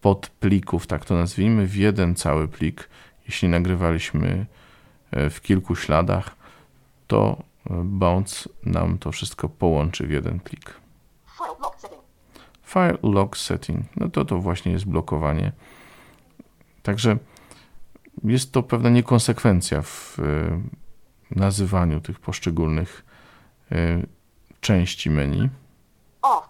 podplików, 0.00 0.86
tak 0.86 1.04
to 1.04 1.14
nazwijmy, 1.14 1.66
w 1.66 1.76
jeden 1.76 2.14
cały 2.14 2.48
plik. 2.48 2.88
Jeśli 3.26 3.48
nagrywaliśmy 3.48 4.46
e, 5.10 5.30
w 5.30 5.40
kilku 5.40 5.76
śladach, 5.76 6.36
to 7.06 7.42
e, 7.70 7.82
Bounce 7.84 8.48
nam 8.62 8.98
to 8.98 9.12
wszystko 9.12 9.48
połączy 9.48 10.06
w 10.06 10.10
jeden 10.10 10.40
plik. 10.40 10.80
File 12.70 12.98
lock 13.02 13.36
setting. 13.36 13.84
No 13.96 14.08
to 14.08 14.24
to 14.24 14.38
właśnie 14.38 14.72
jest 14.72 14.84
blokowanie. 14.84 15.52
Także 16.82 17.16
jest 18.24 18.52
to 18.52 18.62
pewna 18.62 18.90
niekonsekwencja 18.90 19.82
w 19.82 20.18
y, 20.18 20.60
nazywaniu 21.30 22.00
tych 22.00 22.20
poszczególnych 22.20 23.04
y, 23.72 24.06
części 24.60 25.10
menu. 25.10 25.48
Off. 26.22 26.48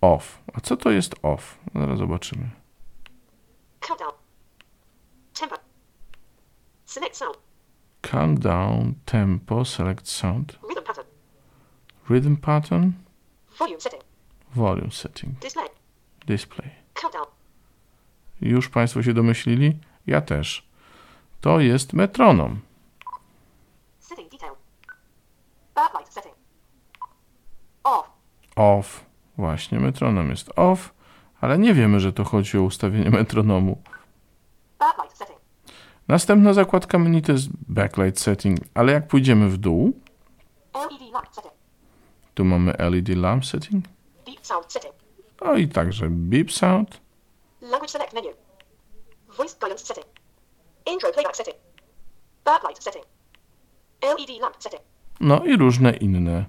Off. 0.00 0.42
A 0.54 0.60
co 0.60 0.76
to 0.76 0.90
jest 0.90 1.14
off? 1.22 1.58
Zaraz 1.74 1.98
zobaczymy. 1.98 2.50
Countdown. 3.80 4.12
Tempo. 5.40 5.56
Select 6.86 7.16
sound. 7.16 7.38
Countdown, 8.02 8.94
tempo, 9.04 9.64
select 9.64 10.08
sound, 10.08 10.58
Rhythm 10.68 10.84
pattern. 10.86 11.06
rhythm 12.10 12.36
pattern, 12.36 12.92
Volume 13.58 13.80
setting. 13.80 14.09
Volume 14.54 14.90
setting, 14.90 15.34
Display. 16.26 16.70
Już 18.40 18.68
Państwo 18.68 19.02
się 19.02 19.14
domyślili? 19.14 19.78
Ja 20.06 20.20
też. 20.20 20.68
To 21.40 21.60
jest 21.60 21.92
metronom. 21.92 22.60
Off. 28.56 29.04
Właśnie, 29.36 29.80
metronom 29.80 30.30
jest 30.30 30.50
off, 30.56 30.94
ale 31.40 31.58
nie 31.58 31.74
wiemy, 31.74 32.00
że 32.00 32.12
to 32.12 32.24
chodzi 32.24 32.58
o 32.58 32.62
ustawienie 32.62 33.10
metronomu. 33.20 33.82
Następna 36.08 36.52
zakładka 36.52 36.98
menu 36.98 37.22
to 37.22 37.32
jest 37.32 37.48
backlight 37.68 38.20
setting, 38.20 38.58
ale 38.74 38.92
jak 38.92 39.08
pójdziemy 39.08 39.48
w 39.48 39.58
dół, 39.58 39.92
setting. 41.32 41.52
tu 42.34 42.44
mamy 42.44 42.72
LED 42.78 43.08
lamp 43.08 43.46
setting, 43.46 43.84
sound 44.50 44.64
setting. 44.72 44.94
no 45.44 45.56
i 45.56 45.68
także 45.68 46.08
beep 46.10 46.50
sound, 46.50 46.88
Language 47.62 47.90
select 47.90 48.12
menu. 48.14 48.30
Voice 49.36 49.54
guidance 49.60 49.84
setting. 49.86 50.06
Intro 50.86 51.12
playback 51.12 51.36
setting. 51.36 51.56
Backlight 52.44 52.82
setting. 52.82 53.04
LED 54.02 54.40
lamp 54.40 54.56
setting. 54.58 54.82
no 55.20 55.44
i 55.44 55.56
różne 55.56 55.90
inne. 55.92 56.44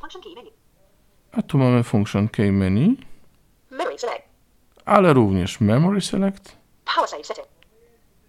Function 0.00 0.22
key 0.22 0.34
menu. 0.34 0.50
A 1.32 1.42
tu 1.42 1.58
mamy 1.58 1.82
function 1.82 2.28
key 2.28 2.52
menu, 2.52 2.96
Memory 3.70 3.98
select. 3.98 4.22
ale 4.84 5.12
również 5.12 5.60
memory 5.60 6.00
select, 6.00 6.56
Power 6.84 7.08
save 7.08 7.24
setting. 7.24 7.46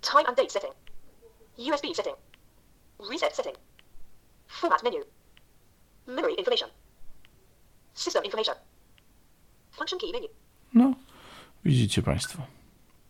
Time 0.01 0.25
and 0.27 0.37
date 0.37 0.51
setting. 0.51 0.73
USB 1.57 1.93
setting. 1.95 2.15
Reset 3.11 3.35
setting. 3.35 3.55
Format 4.47 4.83
menu. 4.83 5.03
Memory 6.07 6.33
information. 6.37 6.69
System 7.97 8.23
information. 8.23 8.55
Function 9.71 9.99
key 9.99 10.11
menu. 10.13 10.27
no 10.73 10.93
widzicie 11.65 12.01
Państwo. 12.01 12.43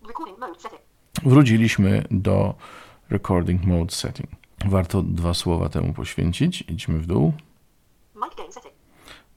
Recording 0.07 0.39
mode 0.39 0.59
setting. 0.59 0.81
Wróciliśmy 1.23 2.03
do 2.11 2.55
Recording 3.09 3.63
Mode 3.63 3.95
Setting. 3.95 4.29
Warto 4.65 5.01
dwa 5.03 5.33
słowa 5.33 5.69
temu 5.69 5.93
poświęcić. 5.93 6.63
Idźmy 6.67 6.99
w 6.99 7.05
dół. 7.05 7.33
Mic 8.15 8.35
gain 8.37 8.51
setting. 8.51 8.73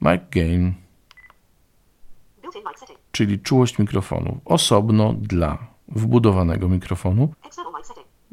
Mic 0.00 0.22
Gain, 0.30 0.72
czyli 3.12 3.38
czułość 3.40 3.78
mikrofonu. 3.78 4.40
Osobno 4.44 5.12
dla 5.12 5.58
wbudowanego 5.88 6.68
mikrofonu, 6.68 7.34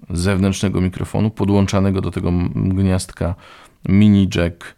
zewnętrznego 0.09 0.81
mikrofonu, 0.81 1.29
podłączanego 1.31 2.01
do 2.01 2.11
tego 2.11 2.31
gniazdka 2.55 3.35
mini 3.89 4.29
jack, 4.35 4.76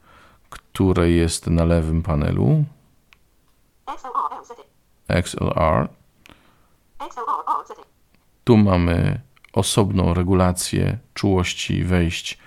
które 0.50 1.10
jest 1.12 1.48
na 1.48 1.66
lewym 1.66 2.04
panelu. 2.04 2.64
XLR. 5.08 5.90
Tu 8.44 8.58
mamy 8.58 9.22
osobną 9.54 10.14
regulację 10.14 10.98
czułości 11.14 11.84
wejść 11.84 12.38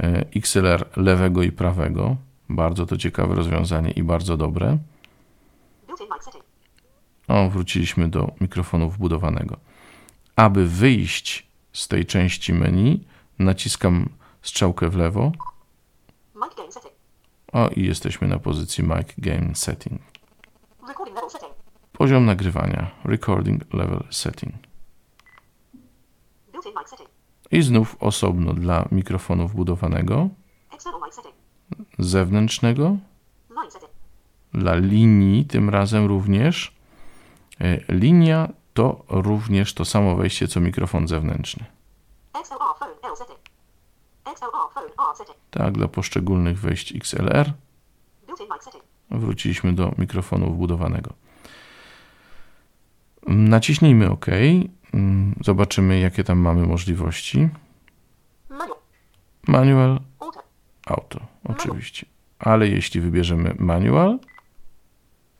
e, 0.00 0.24
XLR 0.36 0.88
lewego 0.96 1.42
i 1.42 1.52
prawego. 1.52 2.16
Bardzo 2.48 2.86
to 2.86 2.96
ciekawe 2.96 3.34
rozwiązanie 3.34 3.90
i 3.90 4.02
bardzo 4.02 4.36
dobre. 4.36 4.78
O, 7.28 7.50
wróciliśmy 7.50 8.08
do 8.08 8.32
mikrofonu 8.40 8.90
wbudowanego. 8.90 9.56
Aby 10.36 10.66
wyjść 10.66 11.46
z 11.72 11.88
tej 11.88 12.06
części 12.06 12.52
menu, 12.52 13.04
naciskam 13.38 14.08
strzałkę 14.42 14.88
w 14.88 14.96
lewo. 14.96 15.32
O, 17.56 17.68
i 17.68 17.84
jesteśmy 17.84 18.28
na 18.28 18.38
pozycji 18.38 18.84
Mic 18.84 19.08
Gain 19.18 19.54
Setting. 19.54 20.00
Poziom 21.92 22.26
nagrywania. 22.26 22.90
Recording 23.04 23.74
Level 23.74 24.04
Setting. 24.10 24.54
I 27.50 27.62
znów 27.62 27.96
osobno 28.00 28.52
dla 28.52 28.88
mikrofonu 28.92 29.48
wbudowanego, 29.48 30.28
zewnętrznego, 31.98 32.96
dla 34.52 34.74
linii 34.74 35.44
tym 35.44 35.70
razem 35.70 36.06
również. 36.06 36.76
E, 37.60 37.80
Linia 37.88 38.48
to 38.74 39.04
również 39.08 39.74
to 39.74 39.84
samo 39.84 40.16
wejście 40.16 40.48
co 40.48 40.60
mikrofon 40.60 41.08
zewnętrzny. 41.08 41.64
XLR 42.40 42.58
phone 42.78 42.92
L 43.02 43.16
setting. 43.16 43.38
XLR 43.38 43.54
phone 43.58 43.72
R 43.90 43.96
setting. 43.96 44.25
Tak, 45.50 45.72
dla 45.72 45.88
poszczególnych 45.88 46.58
wejść 46.58 46.96
XLR 46.96 47.52
wróciliśmy 49.10 49.72
do 49.72 49.92
mikrofonu 49.98 50.52
wbudowanego. 50.52 51.12
Naciśnijmy 53.26 54.10
OK. 54.10 54.26
Zobaczymy, 55.40 56.00
jakie 56.00 56.24
tam 56.24 56.38
mamy 56.38 56.66
możliwości. 56.66 57.48
Manual. 59.46 60.00
Auto. 60.86 61.20
oczywiście. 61.48 62.06
Ale 62.38 62.68
jeśli 62.68 63.00
wybierzemy 63.00 63.54
manual, 63.58 64.18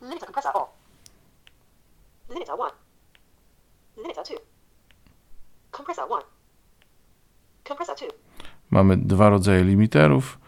Limiter 0.01 0.27
compressor 0.27 0.57
off. 0.57 0.69
Limiter 2.29 2.55
1. 2.59 2.71
Limiter 3.97 4.25
2. 4.25 4.37
Compressor 5.71 6.09
1. 6.11 6.23
Compressor 7.69 7.97
2. 7.97 8.26
mamy 8.71 8.97
dwa 8.97 9.29
rodzaje 9.29 9.65
limiterów 9.65 10.39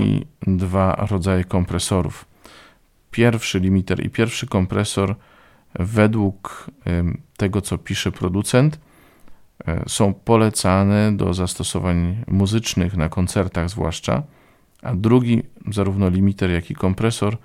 i 0.00 0.26
dwa 0.46 1.06
rodzaje 1.10 1.44
kompresorów. 1.44 2.24
Pierwszy 3.10 3.60
limiter 3.60 4.06
i 4.06 4.10
pierwszy 4.10 4.46
kompresor, 4.46 5.14
według 5.74 6.66
tego, 7.36 7.60
co 7.60 7.78
pisze 7.78 8.12
producent, 8.12 8.80
e, 9.66 9.84
są 9.88 10.14
polecane 10.14 11.16
do 11.16 11.34
zastosowań 11.34 12.24
muzycznych 12.26 12.96
na 12.96 13.08
koncertach, 13.08 13.70
zwłaszcza, 13.70 14.22
a 14.82 14.94
drugi, 14.94 15.42
zarówno 15.70 16.08
limiter, 16.08 16.50
jak 16.50 16.70
i 16.70 16.74
kompresor, 16.74 17.36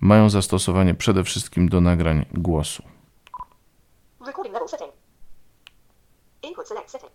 mają 0.00 0.30
zastosowanie 0.30 0.94
przede 0.94 1.24
wszystkim 1.24 1.68
do 1.68 1.80
nagrań 1.80 2.26
głosu. 2.32 2.82
Recording 4.26 4.54
level 4.54 4.68
setting. 4.68 4.92
Input 6.42 6.68
select 6.68 6.90
setting. 6.90 7.13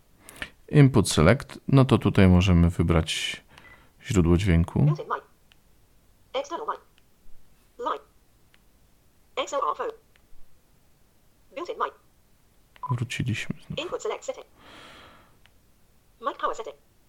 Input 0.71 1.09
Select, 1.09 1.59
no 1.67 1.85
to 1.85 1.97
tutaj 1.97 2.27
możemy 2.27 2.69
wybrać 2.69 3.41
źródło 4.03 4.37
dźwięku. 4.37 4.95
Wróciliśmy. 12.91 13.55
znów. 13.67 13.79
Input 13.79 14.01
select 14.01 14.25
setting. 14.25 14.47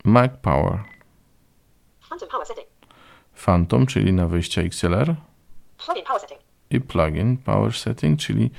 Mic 0.05 0.33
power. 0.43 0.85
Phantom 3.35 3.87
czyli 3.87 4.13
na 4.13 4.27
wejście 4.27 4.63
XLR 4.63 5.15
i 6.71 6.81
Plugin 6.81 7.37
Power 7.37 7.73
Setting, 7.73 8.21
czyli 8.21 8.51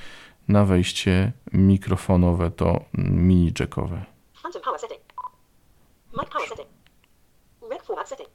na 0.47 0.65
wejście 0.65 1.31
mikrofonowe 1.53 2.51
to 2.51 2.85
mini 2.93 3.51
jackowe. 3.59 4.10
Phantom 4.51 4.61
power 4.61 4.79
setting. 4.79 4.99
Mic 6.13 6.29
power 6.29 6.47
setting. 6.47 6.67
Rec 7.71 7.85
format 7.85 8.09
setting. 8.09 8.29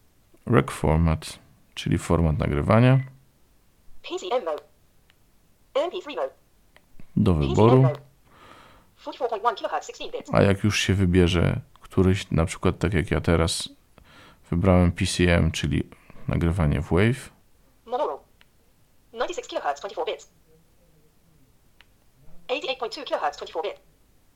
Rec 0.47 0.71
Format, 0.71 1.39
czyli 1.75 1.99
format 1.99 2.39
nagrywania 2.39 3.01
PCM 4.03 4.45
mode. 4.45 4.63
MP3 5.75 6.17
mode. 6.17 6.31
do 7.17 7.35
wyboru, 7.35 7.83
mode. 7.83 8.01
44.1 9.05 9.55
kHz 9.55 9.87
16 9.87 10.11
bits. 10.13 10.35
a 10.35 10.43
jak 10.43 10.65
już 10.65 10.81
się 10.81 10.95
wybierze 10.95 11.61
któryś, 11.81 12.31
na 12.31 12.45
przykład 12.45 12.79
tak 12.79 12.95
jak 12.95 13.11
ja 13.11 13.21
teraz 13.21 13.69
wybrałem 14.51 14.93
PCM, 14.93 15.51
czyli 15.53 15.91
nagrywanie 16.29 16.81
w 16.83 16.89
Wave, 16.91 17.31
Monaural. 17.87 18.19
96 19.13 19.49
kHz 19.49 19.81
24 19.81 20.13
bits. 20.13 20.29
88.2 22.49 23.05
kHz 23.05 23.37
24 23.37 23.69
bit. 23.69 23.81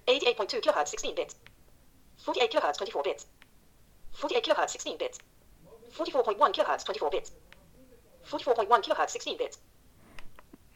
88.2 0.07 0.61
kHz 0.61 0.91
16 0.91 1.15
bits. 1.15 1.50
48 2.23 2.63
kHz 2.63 2.79
24 2.79 3.05
bits. 3.05 3.27
48 4.13 4.43
kHz 4.43 4.73
16 4.73 4.99
bits. 4.99 5.19
44.1 5.93 6.53
kHz 6.53 6.85
24 6.85 7.11
bits. 7.11 7.33
44.1 8.25 8.81
kHz 8.83 9.13
16 9.13 9.39
bits. 9.39 9.61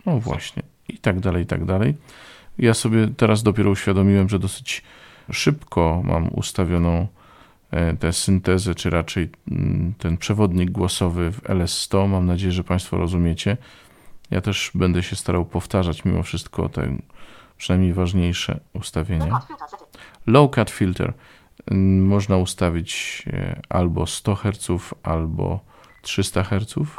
No 0.07 0.20
właśnie, 0.20 0.62
i 0.88 0.99
tak 0.99 1.20
dalej, 1.20 1.42
i 1.42 1.47
tak 1.47 1.64
dalej. 1.64 1.95
Ja 2.59 2.74
sobie 2.74 3.09
teraz 3.16 3.42
dopiero 3.42 3.70
uświadomiłem, 3.70 4.28
że 4.28 4.38
dosyć 4.38 4.82
szybko 5.32 6.03
mam 6.05 6.28
ustawioną 6.28 7.07
e, 7.70 7.97
tę 7.97 8.12
syntezę, 8.12 8.74
czy 8.74 8.90
raczej 8.90 9.30
mm, 9.51 9.95
ten 9.99 10.16
przewodnik 10.16 10.70
głosowy 10.70 11.32
w 11.32 11.42
LS100. 11.42 12.09
Mam 12.09 12.26
nadzieję, 12.26 12.53
że 12.53 12.64
Państwo 12.64 12.97
rozumiecie. 12.97 13.57
Ja 14.30 14.40
też 14.40 14.70
będę 14.74 15.03
się 15.03 15.16
starał 15.16 15.45
powtarzać 15.45 16.05
mimo 16.05 16.22
wszystko 16.22 16.68
te 16.68 16.97
przynajmniej 17.57 17.92
ważniejsze 17.92 18.61
ustawienia. 18.72 19.40
Low 20.27 20.51
cut 20.51 20.70
filter 20.70 21.12
mm, 21.66 22.07
można 22.07 22.37
ustawić 22.37 23.22
e, 23.27 23.61
albo 23.68 24.07
100 24.07 24.35
Hz, 24.35 24.68
albo 25.03 25.61
300 26.03 26.43
Hz. 26.45 26.79
Off. 26.79 26.97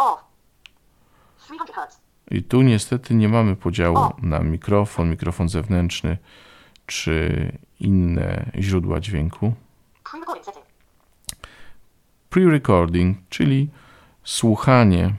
300 1.38 1.66
Hz. 1.74 2.02
I 2.32 2.44
tu 2.44 2.62
niestety 2.62 3.16
nie 3.16 3.30
mamy 3.30 3.56
podziału 3.56 4.00
na 4.22 4.40
mikrofon, 4.40 5.10
mikrofon 5.10 5.50
zewnętrzny 5.50 6.18
czy 6.86 7.52
inne 7.80 8.52
źródła 8.60 9.00
dźwięku. 9.00 9.54
Pre-recording, 12.30 13.14
czyli 13.30 13.70
słuchanie, 14.24 15.14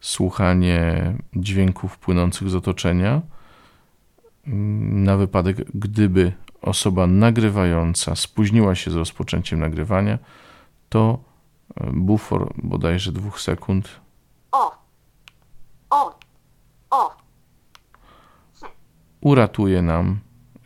słuchanie 0.00 1.14
dźwięków 1.36 1.98
płynących 1.98 2.50
z 2.50 2.54
otoczenia 2.54 3.20
mm, 4.46 5.04
na 5.04 5.16
wypadek, 5.16 5.56
gdyby 5.74 6.32
osoba 6.62 7.06
nagrywająca 7.06 8.16
spóźniła 8.16 8.74
się 8.74 8.90
z 8.90 8.94
rozpoczęciem 8.94 9.60
nagrywania, 9.60 10.18
to 10.88 11.18
e, 11.80 11.90
bufor 11.92 12.52
bodajże 12.62 13.12
dwóch 13.12 13.40
sekund. 13.40 14.00
On. 14.52 14.70
Off. 16.90 17.16
Set. 18.52 18.68
uratuje 19.20 19.82
nam 19.82 20.18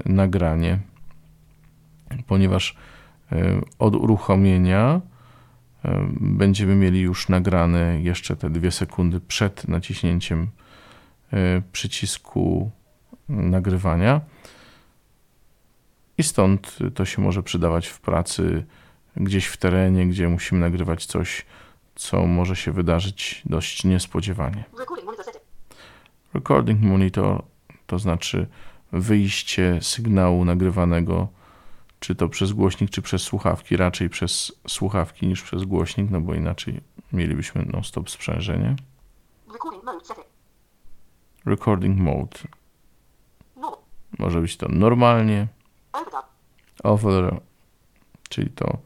nagranie, 0.06 0.78
ponieważ 2.26 2.76
e, 3.32 3.60
od 3.78 3.96
uruchomienia 3.96 5.00
e, 5.84 6.06
będziemy 6.20 6.74
mieli 6.74 7.00
już 7.00 7.28
nagrane 7.28 8.02
jeszcze 8.02 8.36
te 8.36 8.50
dwie 8.50 8.70
sekundy 8.70 9.20
przed 9.20 9.68
naciśnięciem 9.68 10.48
przycisku 11.72 12.70
nagrywania. 13.28 14.20
I 16.18 16.22
stąd 16.22 16.78
to 16.94 17.04
się 17.04 17.22
może 17.22 17.42
przydawać 17.42 17.86
w 17.86 18.00
pracy 18.00 18.64
gdzieś 19.16 19.46
w 19.46 19.56
terenie, 19.56 20.06
gdzie 20.06 20.28
musimy 20.28 20.60
nagrywać 20.60 21.06
coś, 21.06 21.46
co 21.94 22.26
może 22.26 22.56
się 22.56 22.72
wydarzyć 22.72 23.42
dość 23.44 23.84
niespodziewanie. 23.84 24.64
Recording 26.34 26.80
monitor 26.80 27.42
to 27.86 27.98
znaczy 27.98 28.46
wyjście 28.92 29.78
sygnału 29.82 30.44
nagrywanego 30.44 31.28
czy 32.00 32.14
to 32.14 32.28
przez 32.28 32.52
głośnik, 32.52 32.90
czy 32.90 33.02
przez 33.02 33.22
słuchawki, 33.22 33.76
raczej 33.76 34.10
przez 34.10 34.52
słuchawki 34.68 35.26
niż 35.26 35.42
przez 35.42 35.64
głośnik, 35.64 36.10
no 36.10 36.20
bo 36.20 36.34
inaczej 36.34 36.80
mielibyśmy 37.12 37.64
non-stop 37.72 38.10
sprzężenie. 38.10 38.76
Recording 41.46 41.98
mode. 41.98 42.38
Może 44.18 44.40
być 44.40 44.56
to 44.56 44.68
normalnie. 44.68 45.46
Over, 46.82 47.40
czyli 48.28 48.50
to 48.50 48.78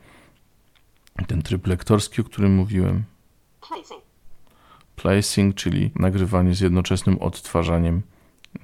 ten 1.26 1.42
tryb 1.42 1.66
lektorski, 1.66 2.20
o 2.20 2.24
którym 2.24 2.54
mówiłem. 2.54 3.04
Placing. 3.68 4.02
Placing, 4.96 5.54
czyli 5.54 5.90
nagrywanie 5.94 6.54
z 6.54 6.60
jednoczesnym 6.60 7.18
odtwarzaniem 7.18 8.02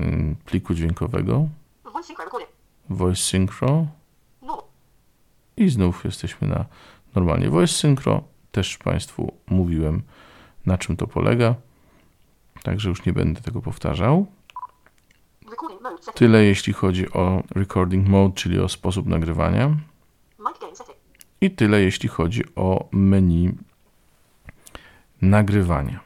ym, 0.00 0.36
pliku 0.44 0.74
dźwiękowego. 0.74 1.48
Voice 1.84 2.06
synchro 2.06 2.24
recording. 2.24 2.50
Voice 2.90 3.22
synchro. 3.22 3.86
Normal. 4.42 4.64
I 5.56 5.68
znów 5.68 6.04
jesteśmy 6.04 6.48
na 6.48 6.64
normalnie 7.14 7.50
voice 7.50 7.72
synchro. 7.72 8.24
Też 8.52 8.78
Państwu 8.78 9.32
mówiłem, 9.46 10.02
na 10.66 10.78
czym 10.78 10.96
to 10.96 11.06
polega. 11.06 11.54
Także 12.62 12.88
już 12.88 13.06
nie 13.06 13.12
będę 13.12 13.40
tego 13.40 13.62
powtarzał. 13.62 14.26
Tyle 16.14 16.44
jeśli 16.44 16.72
chodzi 16.72 17.12
o 17.12 17.42
recording 17.54 18.08
mode, 18.08 18.34
czyli 18.34 18.60
o 18.60 18.68
sposób 18.68 19.06
nagrywania. 19.06 19.76
I 21.40 21.50
tyle 21.50 21.80
jeśli 21.80 22.08
chodzi 22.08 22.54
o 22.54 22.88
menu 22.92 23.52
nagrywania. 25.22 26.00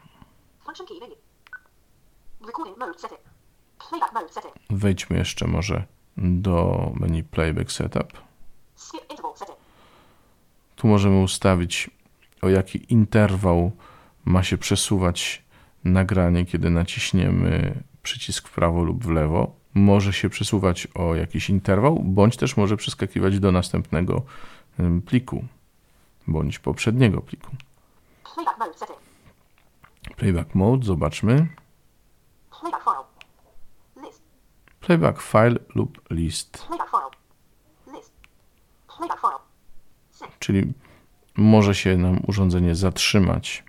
Wejdźmy 4.70 5.18
jeszcze 5.18 5.46
może 5.46 5.84
do 6.16 6.90
menu 6.94 7.24
playback 7.24 7.72
setup. 7.72 8.12
Tu 10.76 10.88
możemy 10.88 11.22
ustawić 11.22 11.90
o 12.42 12.48
jaki 12.48 12.92
interwał 12.92 13.72
ma 14.24 14.42
się 14.42 14.58
przesuwać 14.58 15.42
nagranie, 15.84 16.46
kiedy 16.46 16.70
naciśniemy 16.70 17.82
przycisk 18.02 18.48
w 18.48 18.52
prawo 18.52 18.84
lub 18.84 19.04
w 19.04 19.10
lewo. 19.10 19.56
Może 19.76 20.12
się 20.12 20.30
przesuwać 20.30 20.88
o 20.94 21.14
jakiś 21.14 21.50
interwał, 21.50 21.98
bądź 22.02 22.36
też 22.36 22.56
może 22.56 22.76
przeskakiwać 22.76 23.38
do 23.38 23.52
następnego 23.52 24.22
pliku, 25.06 25.44
bądź 26.26 26.58
poprzedniego 26.58 27.20
pliku. 27.20 27.50
Playback 30.16 30.54
mode 30.54 30.86
zobaczmy. 30.86 31.46
Playback 34.80 35.22
file. 35.22 35.58
Lub 35.74 36.10
list, 36.10 36.66
czyli 40.38 40.72
może 41.36 41.74
się 41.74 41.96
nam 41.96 42.20
urządzenie 42.26 42.74
zatrzymać 42.74 43.64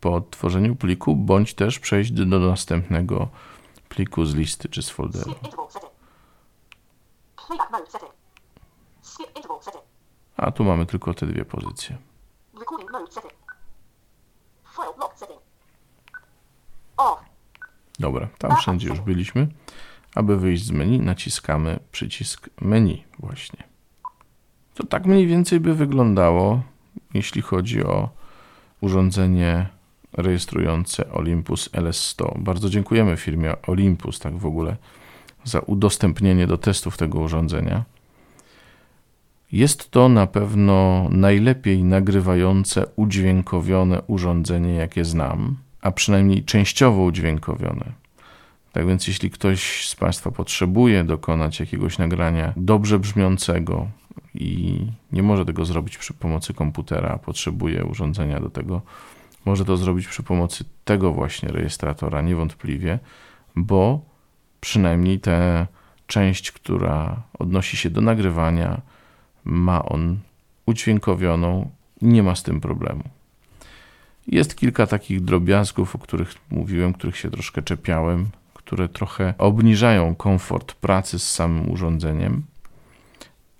po 0.00 0.14
odtworzeniu 0.14 0.76
pliku, 0.76 1.16
bądź 1.16 1.54
też 1.54 1.78
przejść 1.78 2.10
do 2.10 2.38
następnego 2.38 3.16
pliku 3.16 3.49
z 4.24 4.34
listy 4.34 4.68
czy 4.68 4.82
z 4.82 4.90
folderu. 4.90 5.34
A 10.36 10.50
tu 10.50 10.64
mamy 10.64 10.86
tylko 10.86 11.14
te 11.14 11.26
dwie 11.26 11.44
pozycje. 11.44 11.98
Dobra, 17.98 18.28
tam 18.38 18.56
wszędzie 18.56 18.88
już 18.88 19.00
byliśmy. 19.00 19.48
Aby 20.14 20.36
wyjść 20.36 20.64
z 20.64 20.70
menu, 20.70 21.00
naciskamy 21.00 21.80
przycisk 21.92 22.50
menu 22.60 23.04
właśnie. 23.18 23.64
To 24.74 24.86
tak 24.86 25.06
mniej 25.06 25.26
więcej 25.26 25.60
by 25.60 25.74
wyglądało, 25.74 26.62
jeśli 27.14 27.42
chodzi 27.42 27.84
o 27.84 28.08
urządzenie 28.80 29.68
rejestrujące 30.12 31.12
Olympus 31.12 31.70
LS100. 31.70 32.38
Bardzo 32.38 32.70
dziękujemy 32.70 33.16
firmie 33.16 33.62
Olympus 33.62 34.18
tak 34.18 34.38
w 34.38 34.46
ogóle 34.46 34.76
za 35.44 35.58
udostępnienie 35.58 36.46
do 36.46 36.58
testów 36.58 36.96
tego 36.96 37.20
urządzenia. 37.20 37.84
Jest 39.52 39.90
to 39.90 40.08
na 40.08 40.26
pewno 40.26 41.08
najlepiej 41.10 41.84
nagrywające, 41.84 42.86
udźwiękowione 42.96 44.02
urządzenie, 44.02 44.74
jakie 44.74 45.04
znam, 45.04 45.56
a 45.80 45.90
przynajmniej 45.90 46.44
częściowo 46.44 47.02
udźwiękowione. 47.02 47.92
Tak 48.72 48.86
więc, 48.86 49.08
jeśli 49.08 49.30
ktoś 49.30 49.88
z 49.88 49.94
Państwa 49.94 50.30
potrzebuje 50.30 51.04
dokonać 51.04 51.60
jakiegoś 51.60 51.98
nagrania 51.98 52.52
dobrze 52.56 52.98
brzmiącego 52.98 53.86
i 54.34 54.78
nie 55.12 55.22
może 55.22 55.44
tego 55.44 55.64
zrobić 55.64 55.98
przy 55.98 56.14
pomocy 56.14 56.54
komputera, 56.54 57.08
a 57.08 57.18
potrzebuje 57.18 57.84
urządzenia 57.84 58.40
do 58.40 58.50
tego, 58.50 58.82
może 59.44 59.64
to 59.64 59.76
zrobić 59.76 60.08
przy 60.08 60.22
pomocy 60.22 60.64
tego 60.84 61.12
właśnie 61.12 61.48
rejestratora, 61.48 62.22
niewątpliwie, 62.22 62.98
bo 63.56 64.00
przynajmniej 64.60 65.20
tę 65.20 65.66
część, 66.06 66.52
która 66.52 67.22
odnosi 67.38 67.76
się 67.76 67.90
do 67.90 68.00
nagrywania, 68.00 68.80
ma 69.44 69.84
on 69.84 70.18
udźwiękowioną 70.66 71.70
i 72.00 72.06
nie 72.06 72.22
ma 72.22 72.34
z 72.34 72.42
tym 72.42 72.60
problemu. 72.60 73.02
Jest 74.26 74.56
kilka 74.56 74.86
takich 74.86 75.20
drobiazgów, 75.20 75.96
o 75.96 75.98
których 75.98 76.34
mówiłem, 76.50 76.92
których 76.92 77.16
się 77.16 77.30
troszkę 77.30 77.62
czepiałem, 77.62 78.28
które 78.54 78.88
trochę 78.88 79.34
obniżają 79.38 80.14
komfort 80.14 80.72
pracy 80.72 81.18
z 81.18 81.30
samym 81.30 81.70
urządzeniem, 81.70 82.42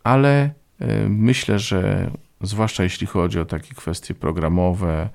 ale 0.04 0.50
y, 0.80 1.08
myślę, 1.08 1.58
że 1.58 2.10
zwłaszcza 2.40 2.82
jeśli 2.82 3.06
chodzi 3.06 3.40
o 3.40 3.44
takie 3.44 3.74
kwestie 3.74 4.14
programowe, 4.14 5.08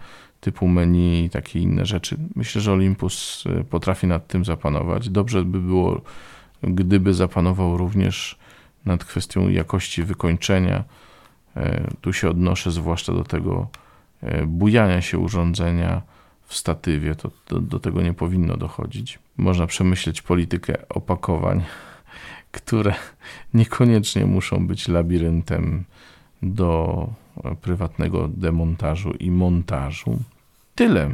typu 0.46 0.68
menu 0.68 1.26
i 1.26 1.30
takie 1.30 1.60
inne 1.60 1.86
rzeczy, 1.86 2.18
myślę, 2.36 2.62
że 2.62 2.72
Olympus 2.72 3.44
y, 3.46 3.64
potrafi 3.64 4.08
nad 4.08 4.28
tym 4.28 4.46
zapanować. 4.46 5.10
Dobrze 5.10 5.46
by 5.46 5.60
było, 5.60 6.02
gdyby 6.64 7.14
zapanował 7.14 7.78
również 7.78 8.38
nad 8.86 9.06
kwestią 9.06 9.50
jakości 9.50 10.04
wykończenia. 10.04 10.84
E, 11.58 11.88
Tu 12.02 12.14
się 12.14 12.30
odnoszę 12.30 12.72
zwłaszcza 12.72 13.14
do 13.14 13.24
tego 13.24 13.68
e, 14.22 14.46
bujania 14.46 15.02
się 15.02 15.18
urządzenia 15.18 16.02
w 16.46 16.56
statywie. 16.56 17.16
To, 17.16 17.32
do, 17.50 17.60
do 17.60 17.80
tego 17.80 18.02
nie 18.02 18.14
powinno 18.14 18.58
dochodzić. 18.58 19.20
Można 19.38 19.68
przemyśleć 19.68 20.22
politykę 20.22 20.88
opakowań, 20.90 21.64
które 22.58 22.94
niekoniecznie 23.54 24.26
muszą 24.26 24.68
być 24.68 24.88
labiryntem 24.88 25.84
do 26.42 27.10
e, 27.44 27.56
prywatnego 27.56 28.28
demontażu 28.28 29.12
i 29.12 29.32
montażu. 29.32 30.20
Tyle. 30.76 31.10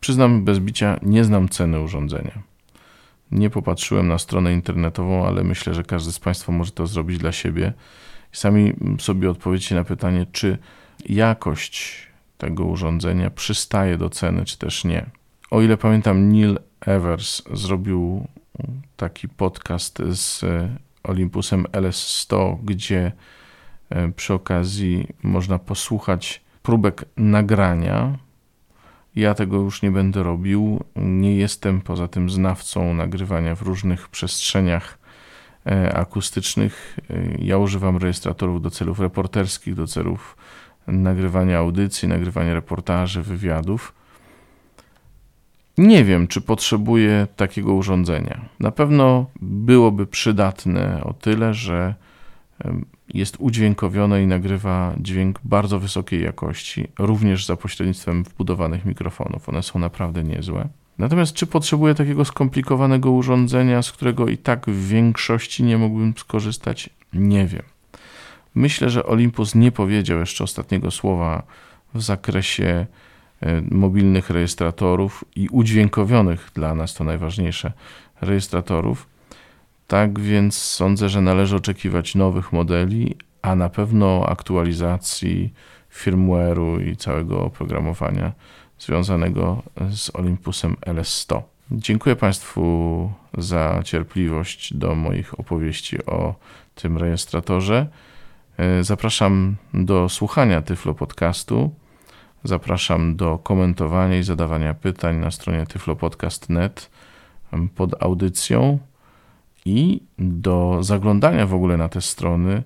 Przyznam 0.00 0.44
bez 0.44 0.58
bicia, 0.58 0.98
nie 1.02 1.24
znam 1.24 1.48
ceny 1.48 1.80
urządzenia. 1.80 2.42
Nie 3.30 3.50
popatrzyłem 3.50 4.08
na 4.08 4.18
stronę 4.18 4.52
internetową, 4.52 5.26
ale 5.26 5.44
myślę, 5.44 5.74
że 5.74 5.82
każdy 5.82 6.12
z 6.12 6.18
Państwa 6.18 6.52
może 6.52 6.72
to 6.72 6.86
zrobić 6.86 7.18
dla 7.18 7.32
siebie. 7.32 7.72
Sami 8.32 8.72
sobie 8.98 9.30
odpowiedzcie 9.30 9.74
na 9.74 9.84
pytanie, 9.84 10.26
czy 10.32 10.58
jakość 11.06 12.06
tego 12.38 12.64
urządzenia 12.64 13.30
przystaje 13.30 13.98
do 13.98 14.10
ceny, 14.10 14.44
czy 14.44 14.58
też 14.58 14.84
nie. 14.84 15.06
O 15.50 15.62
ile 15.62 15.76
pamiętam, 15.76 16.32
Neil 16.32 16.58
Evers 16.80 17.42
zrobił 17.52 18.26
taki 18.96 19.28
podcast 19.28 19.98
z 19.98 20.44
Olympusem 21.02 21.64
LS100, 21.64 22.56
gdzie 22.64 23.12
e, 23.90 24.12
przy 24.12 24.34
okazji 24.34 25.06
można 25.22 25.58
posłuchać 25.58 26.42
próbek 26.62 27.04
nagrania. 27.16 28.18
Ja 29.16 29.34
tego 29.34 29.56
już 29.56 29.82
nie 29.82 29.90
będę 29.90 30.22
robił. 30.22 30.84
Nie 30.96 31.36
jestem 31.36 31.80
poza 31.80 32.08
tym 32.08 32.30
znawcą 32.30 32.94
nagrywania 32.94 33.54
w 33.54 33.62
różnych 33.62 34.08
przestrzeniach 34.08 34.98
e, 35.66 35.96
akustycznych. 35.96 36.98
E, 37.10 37.14
Ja 37.38 37.58
używam 37.58 37.96
rejestratorów 37.96 38.62
do 38.62 38.70
celów 38.70 39.00
reporterskich, 39.00 39.74
do 39.74 39.86
celów 39.86 40.36
nagrywania 40.86 41.58
audycji, 41.58 42.08
nagrywania 42.08 42.54
reportaży, 42.54 43.22
wywiadów. 43.22 43.94
Nie 45.78 46.04
wiem, 46.04 46.26
czy 46.26 46.40
potrzebuję 46.40 47.26
takiego 47.36 47.74
urządzenia. 47.74 48.40
Na 48.60 48.70
pewno 48.70 49.26
byłoby 49.40 50.06
przydatne 50.06 51.04
o 51.04 51.12
tyle, 51.12 51.54
że 51.54 51.94
jest 53.14 53.36
udźwiękowione 53.38 54.22
i 54.22 54.26
nagrywa 54.26 54.94
dźwięk 54.98 55.40
bardzo 55.44 55.80
wysokiej 55.80 56.22
jakości, 56.22 56.88
również 56.98 57.46
za 57.46 57.56
pośrednictwem 57.56 58.24
wbudowanych 58.24 58.84
mikrofonów. 58.84 59.48
One 59.48 59.62
są 59.62 59.78
naprawdę 59.78 60.24
niezłe. 60.24 60.68
Natomiast 60.98 61.32
czy 61.32 61.46
potrzebuję 61.46 61.94
takiego 61.94 62.24
skomplikowanego 62.24 63.10
urządzenia, 63.10 63.82
z 63.82 63.92
którego 63.92 64.28
i 64.28 64.38
tak 64.38 64.66
w 64.66 64.88
większości 64.88 65.62
nie 65.62 65.78
mógłbym 65.78 66.14
skorzystać? 66.16 66.90
Nie 67.12 67.46
wiem. 67.46 67.62
Myślę, 68.54 68.90
że 68.90 69.06
Olympus 69.06 69.54
nie 69.54 69.72
powiedział 69.72 70.18
jeszcze 70.18 70.44
ostatniego 70.44 70.90
słowa 70.90 71.42
w 71.94 72.02
zakresie 72.02 72.86
e, 73.40 73.62
mobilnych 73.70 74.30
rejestratorów 74.30 75.24
i 75.36 75.48
udźwiękowionych 75.48 76.50
dla 76.54 76.74
nas 76.74 76.94
to 76.94 77.04
najważniejsze 77.04 77.72
rejestratorów. 78.20 79.13
Tak 79.86 80.20
więc 80.20 80.58
sądzę, 80.58 81.08
że 81.08 81.20
należy 81.20 81.56
oczekiwać 81.56 82.14
nowych 82.14 82.52
modeli, 82.52 83.16
a 83.42 83.54
na 83.54 83.68
pewno 83.68 84.26
aktualizacji 84.26 85.52
firmware'u 85.94 86.88
i 86.88 86.96
całego 86.96 87.44
oprogramowania 87.44 88.32
związanego 88.78 89.62
z 89.90 90.16
Olympusem 90.16 90.76
LS100. 90.86 91.42
Dziękuję 91.70 92.16
Państwu 92.16 93.12
za 93.38 93.80
cierpliwość 93.84 94.74
do 94.74 94.94
moich 94.94 95.40
opowieści 95.40 96.06
o 96.06 96.34
tym 96.74 96.98
rejestratorze. 96.98 97.86
Zapraszam 98.80 99.56
do 99.74 100.08
słuchania 100.08 100.62
Tyflo 100.62 100.94
Podcastu. 100.94 101.74
Zapraszam 102.44 103.16
do 103.16 103.38
komentowania 103.38 104.18
i 104.18 104.22
zadawania 104.22 104.74
pytań 104.74 105.16
na 105.16 105.30
stronie 105.30 105.66
tyflopodcast.net 105.66 106.90
pod 107.74 108.02
audycją 108.02 108.78
i 109.64 110.00
do 110.18 110.78
zaglądania 110.80 111.46
w 111.46 111.54
ogóle 111.54 111.76
na 111.76 111.88
te 111.88 112.00
strony, 112.00 112.62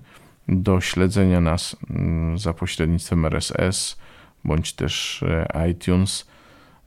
do 0.47 0.81
śledzenia 0.81 1.41
nas 1.41 1.75
mm, 1.89 2.37
za 2.37 2.53
pośrednictwem 2.53 3.25
RSS 3.25 3.97
bądź 4.43 4.73
też 4.73 5.23
e, 5.23 5.69
iTunes, 5.69 6.27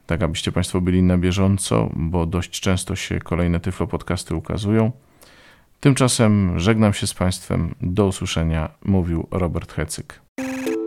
tak 0.05 0.23
abyście 0.23 0.51
Państwo 0.51 0.81
byli 0.81 1.03
na 1.03 1.17
bieżąco, 1.17 1.89
bo 1.95 2.25
dość 2.25 2.59
często 2.59 2.95
się 2.95 3.19
kolejne 3.19 3.59
Tyflo 3.59 3.87
podcasty 3.87 4.35
ukazują. 4.35 4.91
Tymczasem 5.79 6.59
żegnam 6.59 6.93
się 6.93 7.07
z 7.07 7.13
Państwem. 7.13 7.75
Do 7.81 8.07
usłyszenia, 8.07 8.69
mówił 8.85 9.27
Robert 9.31 9.73
Hecyk. 9.73 10.21